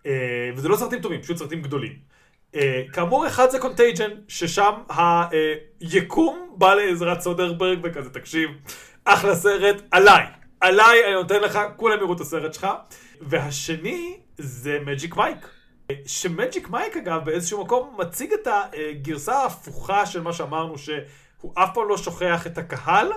[0.06, 0.12] אה,
[0.56, 1.94] וזה לא סרטים טובים, פשוט סרטים גדולים.
[2.56, 4.74] אה, כאמור, אחד זה Contagion, ששם
[5.80, 8.50] היקום בא לעזרת סודרברג וכזה, תקשיב,
[9.06, 10.26] אחלה סרט, עליי.
[10.62, 12.68] עליי, אני נותן לך, כולם יראו את הסרט שלך.
[13.22, 15.38] והשני זה Magic Mike.
[16.06, 21.70] ש Magic Mike אגב באיזשהו מקום מציג את הגרסה ההפוכה של מה שאמרנו שהוא אף
[21.74, 23.12] פעם לא שוכח את הקהל,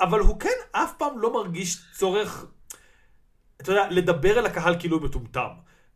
[0.00, 2.46] אבל הוא כן אף פעם לא מרגיש צורך,
[3.56, 5.48] אתה יודע, לדבר אל הקהל כאילו מטומטם.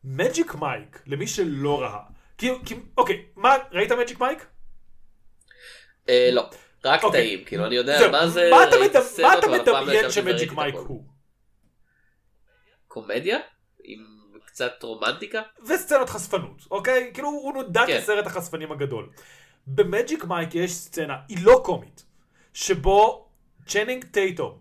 [0.04, 2.00] מג'יק מייק, למי שלא ראה,
[2.38, 4.46] כאילו, כאילו, אוקיי, מה, ראית מג'יק מייק?
[6.08, 6.50] אה, לא,
[6.84, 7.20] רק אוקיי.
[7.20, 10.74] קטעים, כאילו אני יודע זהו, מה זה, מה אתה מדמ- מה אתה מדמיין שמג'יק מייק.
[10.74, 11.04] הוא?
[12.88, 13.38] קומדיה?
[13.84, 14.17] עם
[14.58, 15.42] קצת רומנטיקה?
[15.68, 17.10] וסצנות חשפנות, אוקיי?
[17.14, 18.00] כאילו הוא נודע כן.
[18.00, 19.08] כסרט החשפנים הגדול.
[19.66, 22.04] במג'יק מייק יש סצנה, היא לא קומית,
[22.54, 23.28] שבו
[23.66, 24.58] צ'נינג טייטום,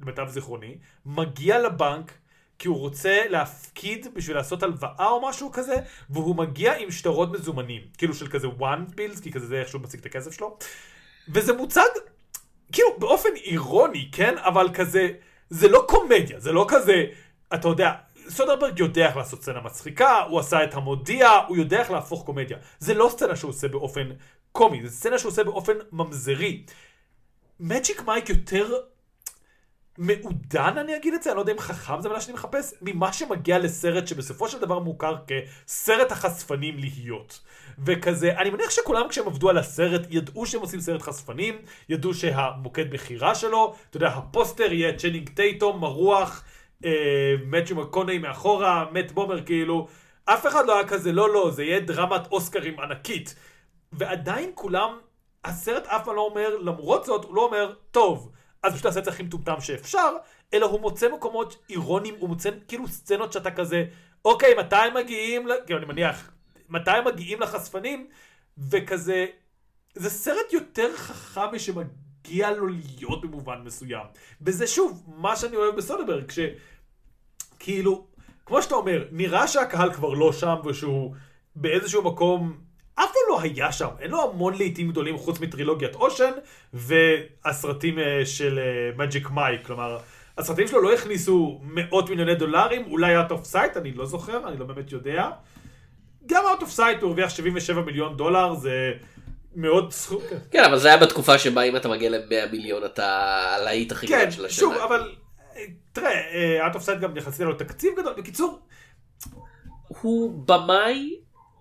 [0.00, 2.12] למיטב זיכרוני, מגיע לבנק
[2.58, 5.74] כי הוא רוצה להפקיד בשביל לעשות הלוואה או משהו כזה,
[6.10, 9.80] והוא מגיע עם שטרות מזומנים, כאילו של כזה one bills, כי כזה זה איך שהוא
[9.80, 10.58] מציג את הכסף שלו.
[11.28, 11.88] וזה מוצג,
[12.72, 14.38] כאילו באופן אירוני, כן?
[14.38, 15.08] אבל כזה,
[15.50, 17.04] זה לא קומדיה, זה לא כזה,
[17.54, 17.92] אתה יודע,
[18.30, 22.58] סודרברג יודע איך לעשות סצנה מצחיקה, הוא עשה את המודיע, הוא יודע איך להפוך קומדיה.
[22.78, 24.10] זה לא סצנה שהוא עושה באופן
[24.52, 26.64] קומי, זה סצנה שהוא עושה באופן ממזרי.
[27.60, 28.74] מג'יק מייק יותר
[29.98, 33.12] מעודן אני אגיד את זה, אני לא יודע אם חכם זה מילה שאני מחפש, ממה
[33.12, 37.40] שמגיע לסרט שבסופו של דבר מוכר כסרט החשפנים להיות.
[37.84, 41.58] וכזה, אני מניח שכולם כשהם עבדו על הסרט ידעו שהם עושים סרט חשפנים,
[41.88, 46.44] ידעו שהמוקד מכירה שלו, אתה יודע, הפוסטר יהיה צ'נינג טייטום, מרוח,
[46.84, 49.88] אה, מת'יו מקונוהיי מאחורה, מאט בומר כאילו,
[50.24, 53.34] אף אחד לא היה כזה, לא, לא, זה יהיה דרמת אוסקרים ענקית.
[53.92, 54.98] ועדיין כולם,
[55.44, 59.04] הסרט אף פעם לא אומר, למרות זאת, הוא לא אומר, טוב, אז פשוט תעשה את
[59.04, 60.16] זה הכי מטומטם שאפשר,
[60.54, 63.84] אלא הוא מוצא מקומות אירוניים, הוא מוצא כאילו סצנות שאתה כזה,
[64.24, 66.30] אוקיי, מתי הם מגיעים, כאילו אני מניח,
[66.68, 68.08] מתי הם מגיעים לחשפנים,
[68.70, 69.26] וכזה,
[69.94, 72.09] זה סרט יותר חכם משמגיע
[72.56, 74.06] לו להיות במובן מסוים.
[74.42, 78.06] וזה שוב, מה שאני אוהב בסודברג, שכאילו,
[78.46, 81.14] כמו שאתה אומר, נראה שהקהל כבר לא שם ושהוא
[81.56, 82.60] באיזשהו מקום
[82.94, 86.30] אף פעם לא היה שם, אין לו המון לעיתים גדולים חוץ מטרילוגיית אושן
[86.72, 88.60] והסרטים אה, של
[88.96, 89.98] מג'יק uh, מייק, כלומר,
[90.38, 94.58] הסרטים שלו לא הכניסו מאות מיליוני דולרים, אולי out of sight, אני לא זוכר, אני
[94.58, 95.30] לא באמת יודע.
[96.26, 98.92] גם out of sight הוא הרוויח 77 מיליון דולר, זה
[99.54, 100.22] מאוד סכום.
[100.30, 100.36] כן.
[100.50, 103.06] כן, אבל זה היה בתקופה שבה אם אתה מגיע ל-100 מיליון אתה
[103.54, 104.60] הלהיט הכי כן, גדול של השנה.
[104.60, 105.14] שוב, אבל
[105.56, 106.10] אה, תראה,
[106.60, 108.58] אה, of sight גם יחסית לו תקציב גדול, בקיצור,
[109.88, 111.16] הוא במאי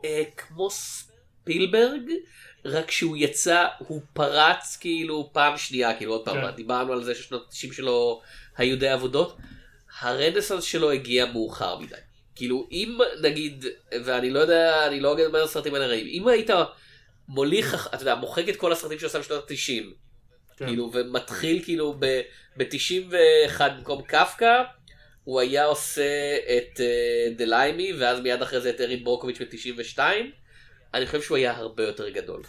[0.06, 2.12] אה, כמו ספילברג,
[2.66, 6.52] רק שהוא יצא, הוא פרץ כאילו פעם שנייה, כאילו עוד פעם, כן.
[6.52, 8.22] דיברנו על זה ששנות ה-90 שלו
[8.58, 9.38] היו די עבודות,
[10.00, 11.96] הרנסנס שלו הגיע מאוחר מדי.
[12.36, 13.66] כאילו אם נגיד,
[14.06, 16.50] ואני לא יודע, אני לא אומר סרטים האלה רעים, אם היית
[17.30, 19.84] מוליך, אתה יודע, מוחק את כל הסרטים שהוא עשה בשנות ה-90,
[20.57, 20.65] כן.
[20.65, 24.63] כאילו, ומתחיל כאילו ב-91 במקום קפקא,
[25.23, 26.80] הוא היה עושה את
[27.36, 29.99] דליימי, ואז מיד אחרי זה את ארין ברוקוביץ' ב-92,
[30.93, 32.41] אני חושב שהוא היה הרבה יותר גדול.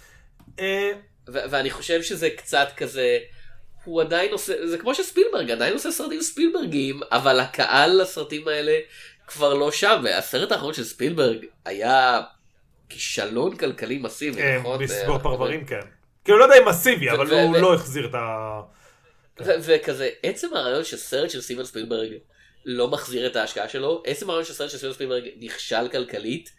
[0.59, 0.93] אה,
[1.29, 3.19] ואני חושב שזה קצת כזה,
[3.85, 8.79] הוא עדיין עושה, זה כמו שספילברג עדיין עושה סרטים ספילברגיים, אבל הקהל לסרטים האלה
[9.27, 12.21] כבר לא שם, והסרט האחרון של ספילברג היה
[12.91, 14.85] כישלון כלכלי מסיבי, אה, נכון?
[14.85, 15.81] בסבור אנחנו פרברים כן.
[16.25, 18.61] כאילו לא יודע אם מסיבי, אבל ו- הוא לא החזיר את ה...
[19.41, 22.13] ו- וכזה, עצם הרעיון שסרט של סטיבן ספילברג
[22.65, 26.53] לא מחזיר את ההשקעה שלו, עצם הרעיון שסרט של סטיבן ספילברג נכשל כלכלית,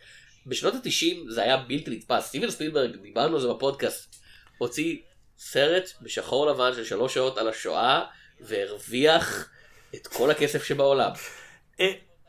[0.46, 2.26] בשנות התשעים זה היה בלתי נתפס.
[2.26, 4.16] סטיבן ספילברג, דיברנו על זה בפודקאסט,
[4.58, 4.98] הוציא
[5.38, 8.04] סרט בשחור לבן של שלוש שעות על השואה,
[8.42, 9.50] והרוויח
[9.96, 11.12] את כל הכסף שבעולם.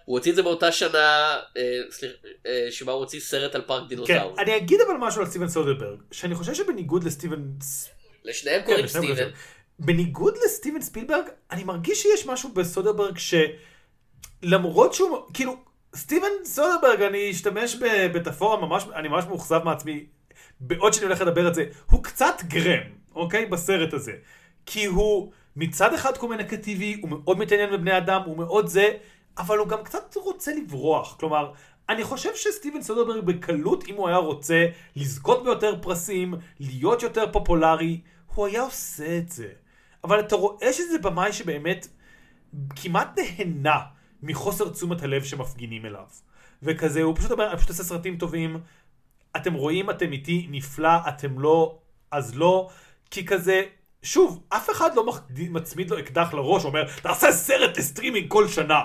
[0.05, 2.15] הוא הוציא את זה באותה שנה, אה, סליחה,
[2.47, 4.41] אה, שבה הוא הוציא סרט על פארק כן, דינוזאור.
[4.41, 7.43] אני אגיד אבל משהו על סטיבן סודרברג, שאני חושב שבניגוד לסטיבן...
[8.25, 9.31] לשניהם כן, קוראים סטיבן.
[9.79, 13.17] בניגוד לסטיבן ספילברג, אני מרגיש שיש משהו בסודרברג
[14.43, 15.57] שלמרות שהוא, כאילו,
[15.97, 20.07] סטיבן סודרברג, אני אשתמש במטאפורה ממש, אני ממש מאוכזב מעצמי,
[20.61, 22.83] בעוד שאני הולך לדבר את זה, הוא קצת גרם,
[23.15, 23.47] אוקיי?
[23.47, 24.13] בסרט הזה.
[24.67, 28.89] כי הוא מצד אחד קומוניקטיבי, הוא מאוד מתעניין בבני אדם, הוא מאוד זה,
[29.39, 31.17] אבל הוא גם קצת רוצה לברוח.
[31.21, 31.53] כלומר,
[31.89, 34.67] אני חושב שסטיבן סודרברג בקלות, אם הוא היה רוצה
[34.97, 38.01] לזכות ביותר פרסים, להיות יותר פופולרי,
[38.35, 39.49] הוא היה עושה את זה.
[40.05, 41.87] אבל אתה רואה שזה במאי שבאמת
[42.77, 43.81] כמעט נהנה
[44.23, 46.07] מחוסר תשומת הלב שמפגינים אליו.
[46.63, 48.61] וכזה, הוא פשוט אומר, אני פשוט עושה סרטים טובים,
[49.37, 51.79] אתם רואים, אתם איתי, נפלא, אתם לא,
[52.11, 52.69] אז לא.
[53.11, 53.63] כי כזה,
[54.03, 55.07] שוב, אף אחד לא
[55.51, 58.81] מצמיד לו אקדח לראש, אומר, תעשה סרט לסטרימינג כל שנה.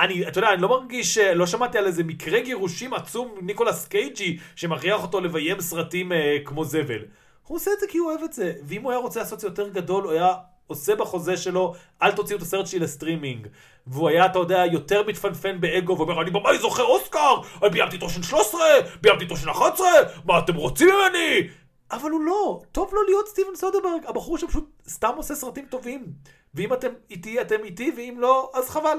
[0.00, 4.38] אני, אתה יודע, אני לא מרגיש, לא שמעתי על איזה מקרה גירושים עצום ניקולס קייג'י,
[4.56, 7.04] שמכריח אותו לביים סרטים אה, כמו זבל.
[7.46, 9.40] הוא עושה את זה כי הוא אוהב את זה, ואם הוא היה רוצה לעשות את
[9.40, 10.34] זה יותר גדול, הוא היה
[10.66, 13.46] עושה בחוזה שלו, אל תוציאו את הסרט שלי לסטרימינג.
[13.86, 18.10] והוא היה, אתה יודע, יותר מתפנפן באגו, ואומר, אני במאי זוכה אוסקר, אני ביימתי את
[18.10, 18.60] אושן 13,
[19.00, 19.88] ביימתי את אושן 11,
[20.24, 21.48] מה אתם רוצים ממני?
[21.90, 26.06] אבל הוא לא, טוב לו להיות סטיבן סודרברג, הבחור שפשוט סתם עושה סרטים טובים.
[26.54, 28.98] ואם אתם איתי, אתם איתי, ואם לא, אז חבל.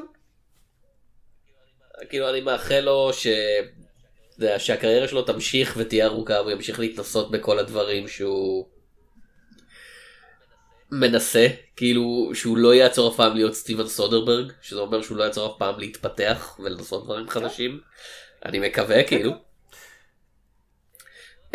[2.09, 3.27] כאילו אני מאחל לו ש...
[4.39, 8.67] יודע, שהקריירה שלו תמשיך ותהיה ארוכה והוא ימשיך להתנסות בכל הדברים שהוא
[10.91, 15.51] מנסה כאילו שהוא לא יעצור אף פעם להיות סטיבן סודרברג שזה אומר שהוא לא יעצור
[15.51, 17.79] אף פעם להתפתח ולנסות דברים חדשים
[18.45, 19.31] אני מקווה כאילו.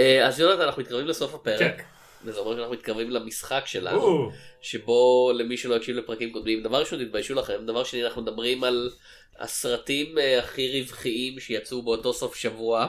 [0.00, 1.76] אה, אז יונתן אנחנו מתקרבים לסוף הפרק.
[1.76, 1.84] כן.
[2.24, 4.30] וזה אומר שאנחנו מתקרבים למשחק שלנו,
[4.60, 8.90] שבו למי שלא הקשיב לפרקים קודמים, דבר ראשון תתביישו לכם, דבר שני אנחנו מדברים על
[9.38, 12.86] הסרטים אה, הכי רווחיים שיצאו באותו סוף שבוע,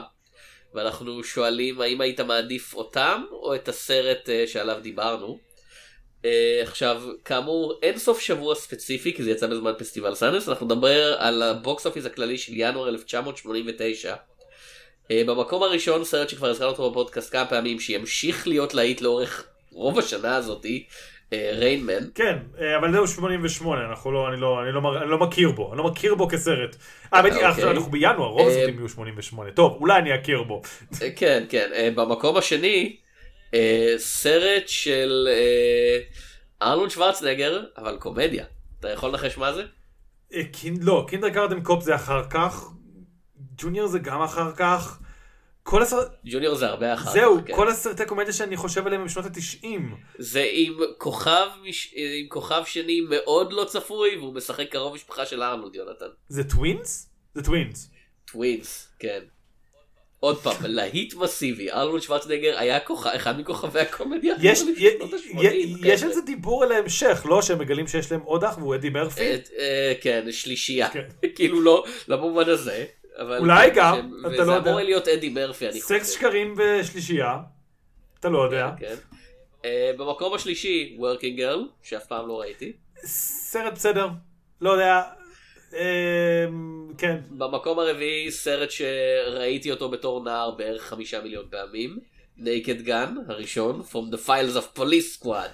[0.74, 5.38] ואנחנו שואלים האם היית מעדיף אותם או את הסרט אה, שעליו דיברנו.
[6.24, 11.16] אה, עכשיו, כאמור, אין סוף שבוע ספציפי, כי זה יצא בזמן פסטיבל סאנדנס, אנחנו נדבר
[11.18, 14.16] על ה box office הכללי של ינואר 1989.
[15.10, 19.98] אה, במקום הראשון, סרט שכבר הזכרנו אותו בפודקאסט כמה פעמים, שימשיך להיות להיט לאורך רוב
[19.98, 20.86] השנה הזאתי,
[21.32, 22.10] ריינמן.
[22.14, 25.72] כן, אה, אבל זהו 88, אנחנו לא, אני לא, אני לא, אני לא מכיר בו,
[25.72, 26.76] אני לא מכיר בו כסרט.
[27.12, 27.70] אה, האמת היא, אוקיי.
[27.70, 29.50] אנחנו בינואר, רוב אה, הסרטים יהיו 88.
[29.50, 30.62] טוב, אולי אני אכיר בו.
[31.02, 31.70] אה, כן, כן.
[31.74, 32.96] אה, במקום השני,
[33.54, 35.98] אה, סרט של אה,
[36.62, 38.44] ארנולד שוורצנגר, אבל קומדיה.
[38.80, 39.62] אתה יכול לנחש מה זה?
[40.34, 40.42] אה,
[40.80, 42.64] לא, Kindergarten Cop זה אחר כך,
[43.56, 45.00] Junior זה גם אחר כך.
[45.62, 47.46] כל הסרט, Junior זה הרבה אחר זהו, כך.
[47.46, 47.56] כן.
[47.56, 49.94] כל הסרטי קומדיה שאני חושב עליהם הם משנות התשעים.
[50.18, 51.94] זה עם כוכב, מש...
[51.96, 56.06] עם כוכב שני מאוד לא צפוי, והוא משחק קרוב משפחה של ארנולד, יונתן.
[56.28, 57.10] זה Twins?
[57.34, 57.90] זה Twins.
[58.32, 59.20] Twins, כן.
[60.20, 64.34] עוד פעם, להיט מסיבי, ארנולד שוורצנגר היה כוכב, אחד מכוכבי הקומדיה.
[64.42, 66.06] יש, הכי י- יש כן.
[66.06, 67.42] על זה דיבור על ההמשך, לא?
[67.42, 69.20] שהם מגלים שיש להם עוד אח והוא אדי מרפי?
[69.20, 70.88] אה, אה, כן, שלישייה.
[70.90, 71.04] כן.
[71.36, 72.84] כאילו לא, לא במובן הזה.
[73.20, 74.70] אבל אולי כן, גם, שהם- אתה לא וזה יודע.
[74.70, 75.94] אמור להיות אדי מרפי, אני חושב.
[75.98, 77.36] סקס שקרים ושלישייה.
[78.20, 78.70] אתה לא יודע.
[78.78, 78.94] כן.
[79.64, 82.72] אה, במקום השלישי, Working Girl, שאף פעם לא ראיתי.
[83.04, 84.08] סרט בסדר.
[84.60, 85.02] לא יודע.
[85.72, 85.78] אמ,
[86.98, 87.16] כן.
[87.30, 91.98] במקום הרביעי, סרט שראיתי אותו בתור נער בערך חמישה מיליון פעמים.
[92.38, 92.92] Naked Gun,
[93.28, 95.50] הראשון, From the Files of Police Squad.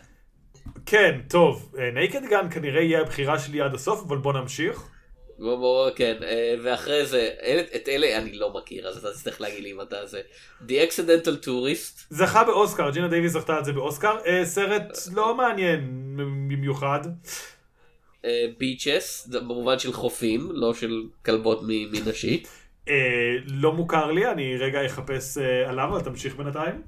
[0.87, 1.75] כן, טוב.
[1.95, 4.89] Naked Gun כנראה יהיה הבחירה שלי עד הסוף, אבל בוא נמשיך.
[5.39, 7.31] בוא, כן, אה, ואחרי זה,
[7.77, 10.21] את אלה אני לא מכיר, אז אתה תצטרך להגיד לי אם אתה זה.
[10.69, 14.17] The Accidental Tourist, זכה באוסקר, ג'ינה דייוויס זכתה על זה באוסקר.
[14.27, 15.81] אה, סרט לא מעניין
[16.49, 17.01] במיוחד.
[18.59, 22.43] Beaches, במובן של חופים, לא של כלבות מ- מנשי.
[22.89, 22.95] אה,
[23.47, 26.83] לא מוכר לי, אני רגע אחפש אה, עליו, אבל תמשיך בינתיים.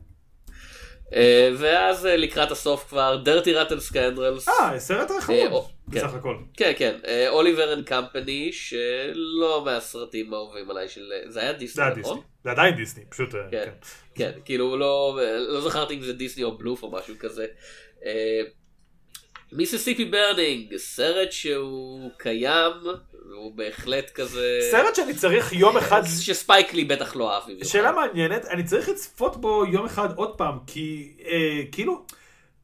[1.14, 4.50] אה, ואז אה, לקראת הסוף כבר, Dirty Rotten Scoundrels.
[4.60, 5.50] אה, סרט אה, כן.
[5.88, 6.36] בסך הכל.
[6.54, 6.96] כן, כן,
[7.28, 11.12] Oliver and Company, שלא מהסרטים האהובים עליי של...
[11.26, 12.20] זה היה דיסני, נכון?
[12.44, 13.34] זה עדיין דיסני, פשוט...
[13.34, 13.70] אה, כן, כן.
[14.14, 15.18] כן, כאילו לא,
[15.48, 17.46] לא זכרתי אם זה דיסני או בלות' או משהו כזה.
[19.52, 22.72] Mississippi Burning, סרט שהוא קיים,
[23.30, 24.58] והוא בהחלט כזה...
[24.70, 26.02] סרט שאני צריך יום אחד...
[26.20, 27.64] שספייק לי בטח לא אהב.
[27.64, 32.04] שאלה מעניינת, אני צריך לצפות בו יום אחד עוד פעם, כי אה, כאילו,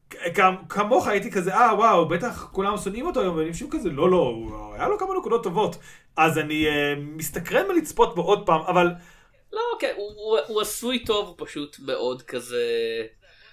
[0.09, 0.39] כ-
[0.69, 4.35] כמוך הייתי כזה, אה וואו, בטח כולם שונאים אותו היום, ואני חושב כזה, לא לא,
[4.75, 5.75] היה לו כמה נקודות טובות.
[6.17, 8.87] אז אני אה, מסתקרן מלצפות בו עוד פעם, אבל
[9.53, 12.63] לא, כן, הוא, הוא, הוא עשוי טוב, הוא פשוט מאוד כזה...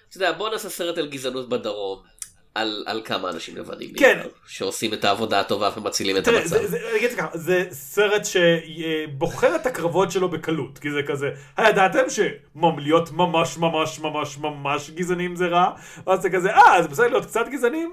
[0.08, 2.11] אתה יודע, בוא נעשה סרט על גזענות בדרום.
[2.54, 4.18] על, על כמה אנשים לבנים כן.
[4.18, 6.48] בעיקר, שעושים את העבודה הטובה ומצילים את תראה, המצב.
[6.48, 11.02] זה, זה, אני אגיד לך ככה, זה סרט שבוחר את הקרבות שלו בקלות, כי זה
[11.02, 15.70] כזה, הידעתם שלהיות ממש ממש ממש ממש גזענים זה רע?
[16.06, 17.92] ואז זה כזה, אה, אז בסדר להיות קצת גזענים?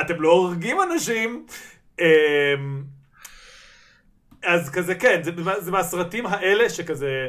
[0.00, 1.46] אתם לא הורגים אנשים?
[2.00, 2.04] אמ,
[4.44, 7.28] אז כזה כן, זה, זה מהסרטים האלה שכזה,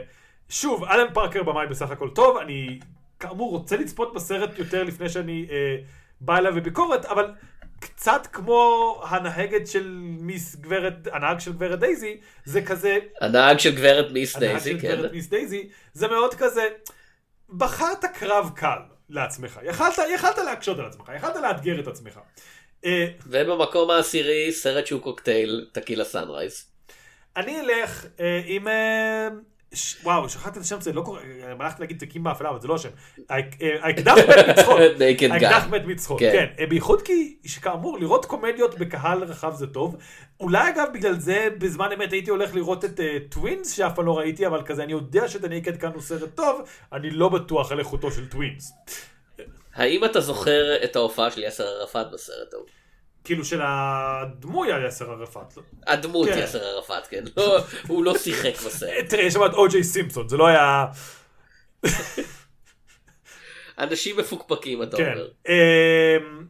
[0.49, 2.79] שוב, אלן פארקר במאי בסך הכל טוב, אני
[3.19, 5.77] כאמור רוצה לצפות בסרט יותר לפני שאני אה,
[6.25, 7.31] בא אליו בביקורת, אבל
[7.79, 14.11] קצת כמו הנהגת של מיס גברת, הנהג של גברת דייזי, זה כזה, הנהג של גברת
[14.11, 14.95] מיס הנהג דייזי, של כן.
[14.95, 16.67] גברת מיס דייזי, זה מאוד כזה,
[17.49, 22.19] בחרת קרב קל לעצמך, יכלת, יכלת להקשות על עצמך, יכלת לאתגר את עצמך.
[22.85, 26.65] אה, ובמקום העשירי, סרט שהוא קוקטייל, Tequila Sunrise.
[27.37, 28.67] אני אלך אה, עם...
[28.67, 29.27] אה.
[30.03, 32.75] וואו, שכחתי את השם, זה לא קורה, אה, הלכתי להגיד תיקים באפלה, אבל זה לא
[32.75, 32.89] השם.
[33.31, 33.37] אה,
[33.81, 34.79] האקדח מת מצחוק.
[35.31, 35.67] האקדח.
[35.69, 36.31] מת מצחוק, כן.
[36.31, 36.45] כן.
[36.59, 39.95] אה, בייחוד כי, שכאמור, לראות קומדיות בקהל רחב זה טוב.
[40.39, 42.99] אולי אגב, בגלל זה בזמן אמת הייתי הולך לראות את
[43.29, 46.61] Twins, שאף פעם לא ראיתי, אבל כזה, אני יודע ה Naked Gun הוא סרט טוב,
[46.93, 48.73] אני לא בטוח על איכותו של Twins.
[49.75, 52.65] האם אתה זוכר את ההופעה של יאסר ערפאת בסרט ההוא?
[53.25, 55.57] כאילו של הדמוי על יאסר ערפאת.
[55.57, 55.63] לא?
[55.87, 56.37] הדמות כן.
[56.39, 57.23] יאסר ערפאת, כן.
[57.37, 58.89] לא, הוא לא שיחק בסרט.
[58.89, 60.85] אה, תראה, יש שם את או.ג'יי סימפסון, זה לא היה...
[63.79, 65.11] אנשים מפוקפקים, אתה כן.
[65.11, 65.27] אומר.
[65.47, 66.45] אמ,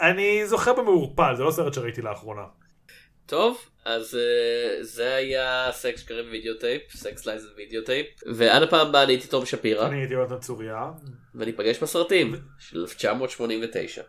[0.00, 2.44] אני זוכר במעורפל, זה לא סרט שראיתי לאחרונה.
[3.26, 9.02] טוב, אז אה, זה היה סקס שקרים וידאו טייפ, Sex, Lies, Videotape, ועד הפעם הבאה
[9.02, 10.90] אני הייתי תום שפירא, אני הייתי יונתן צוריה.
[11.34, 14.02] וניפגש בסרטים של 1989.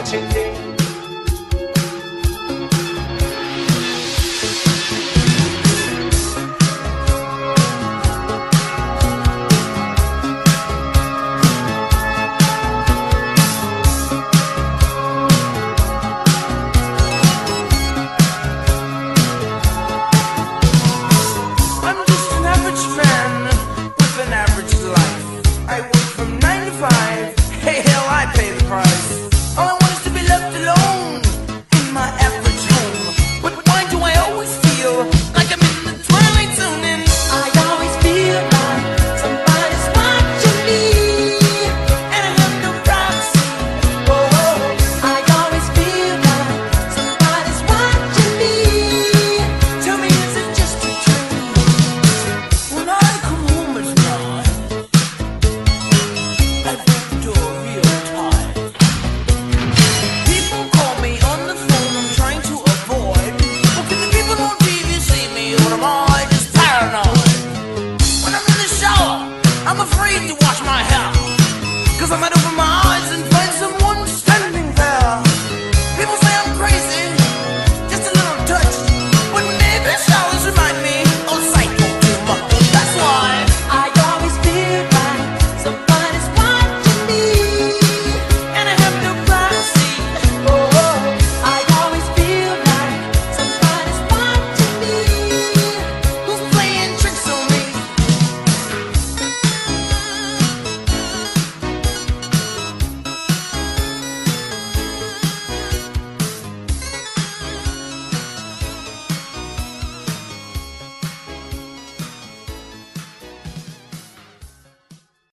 [0.00, 0.29] Watching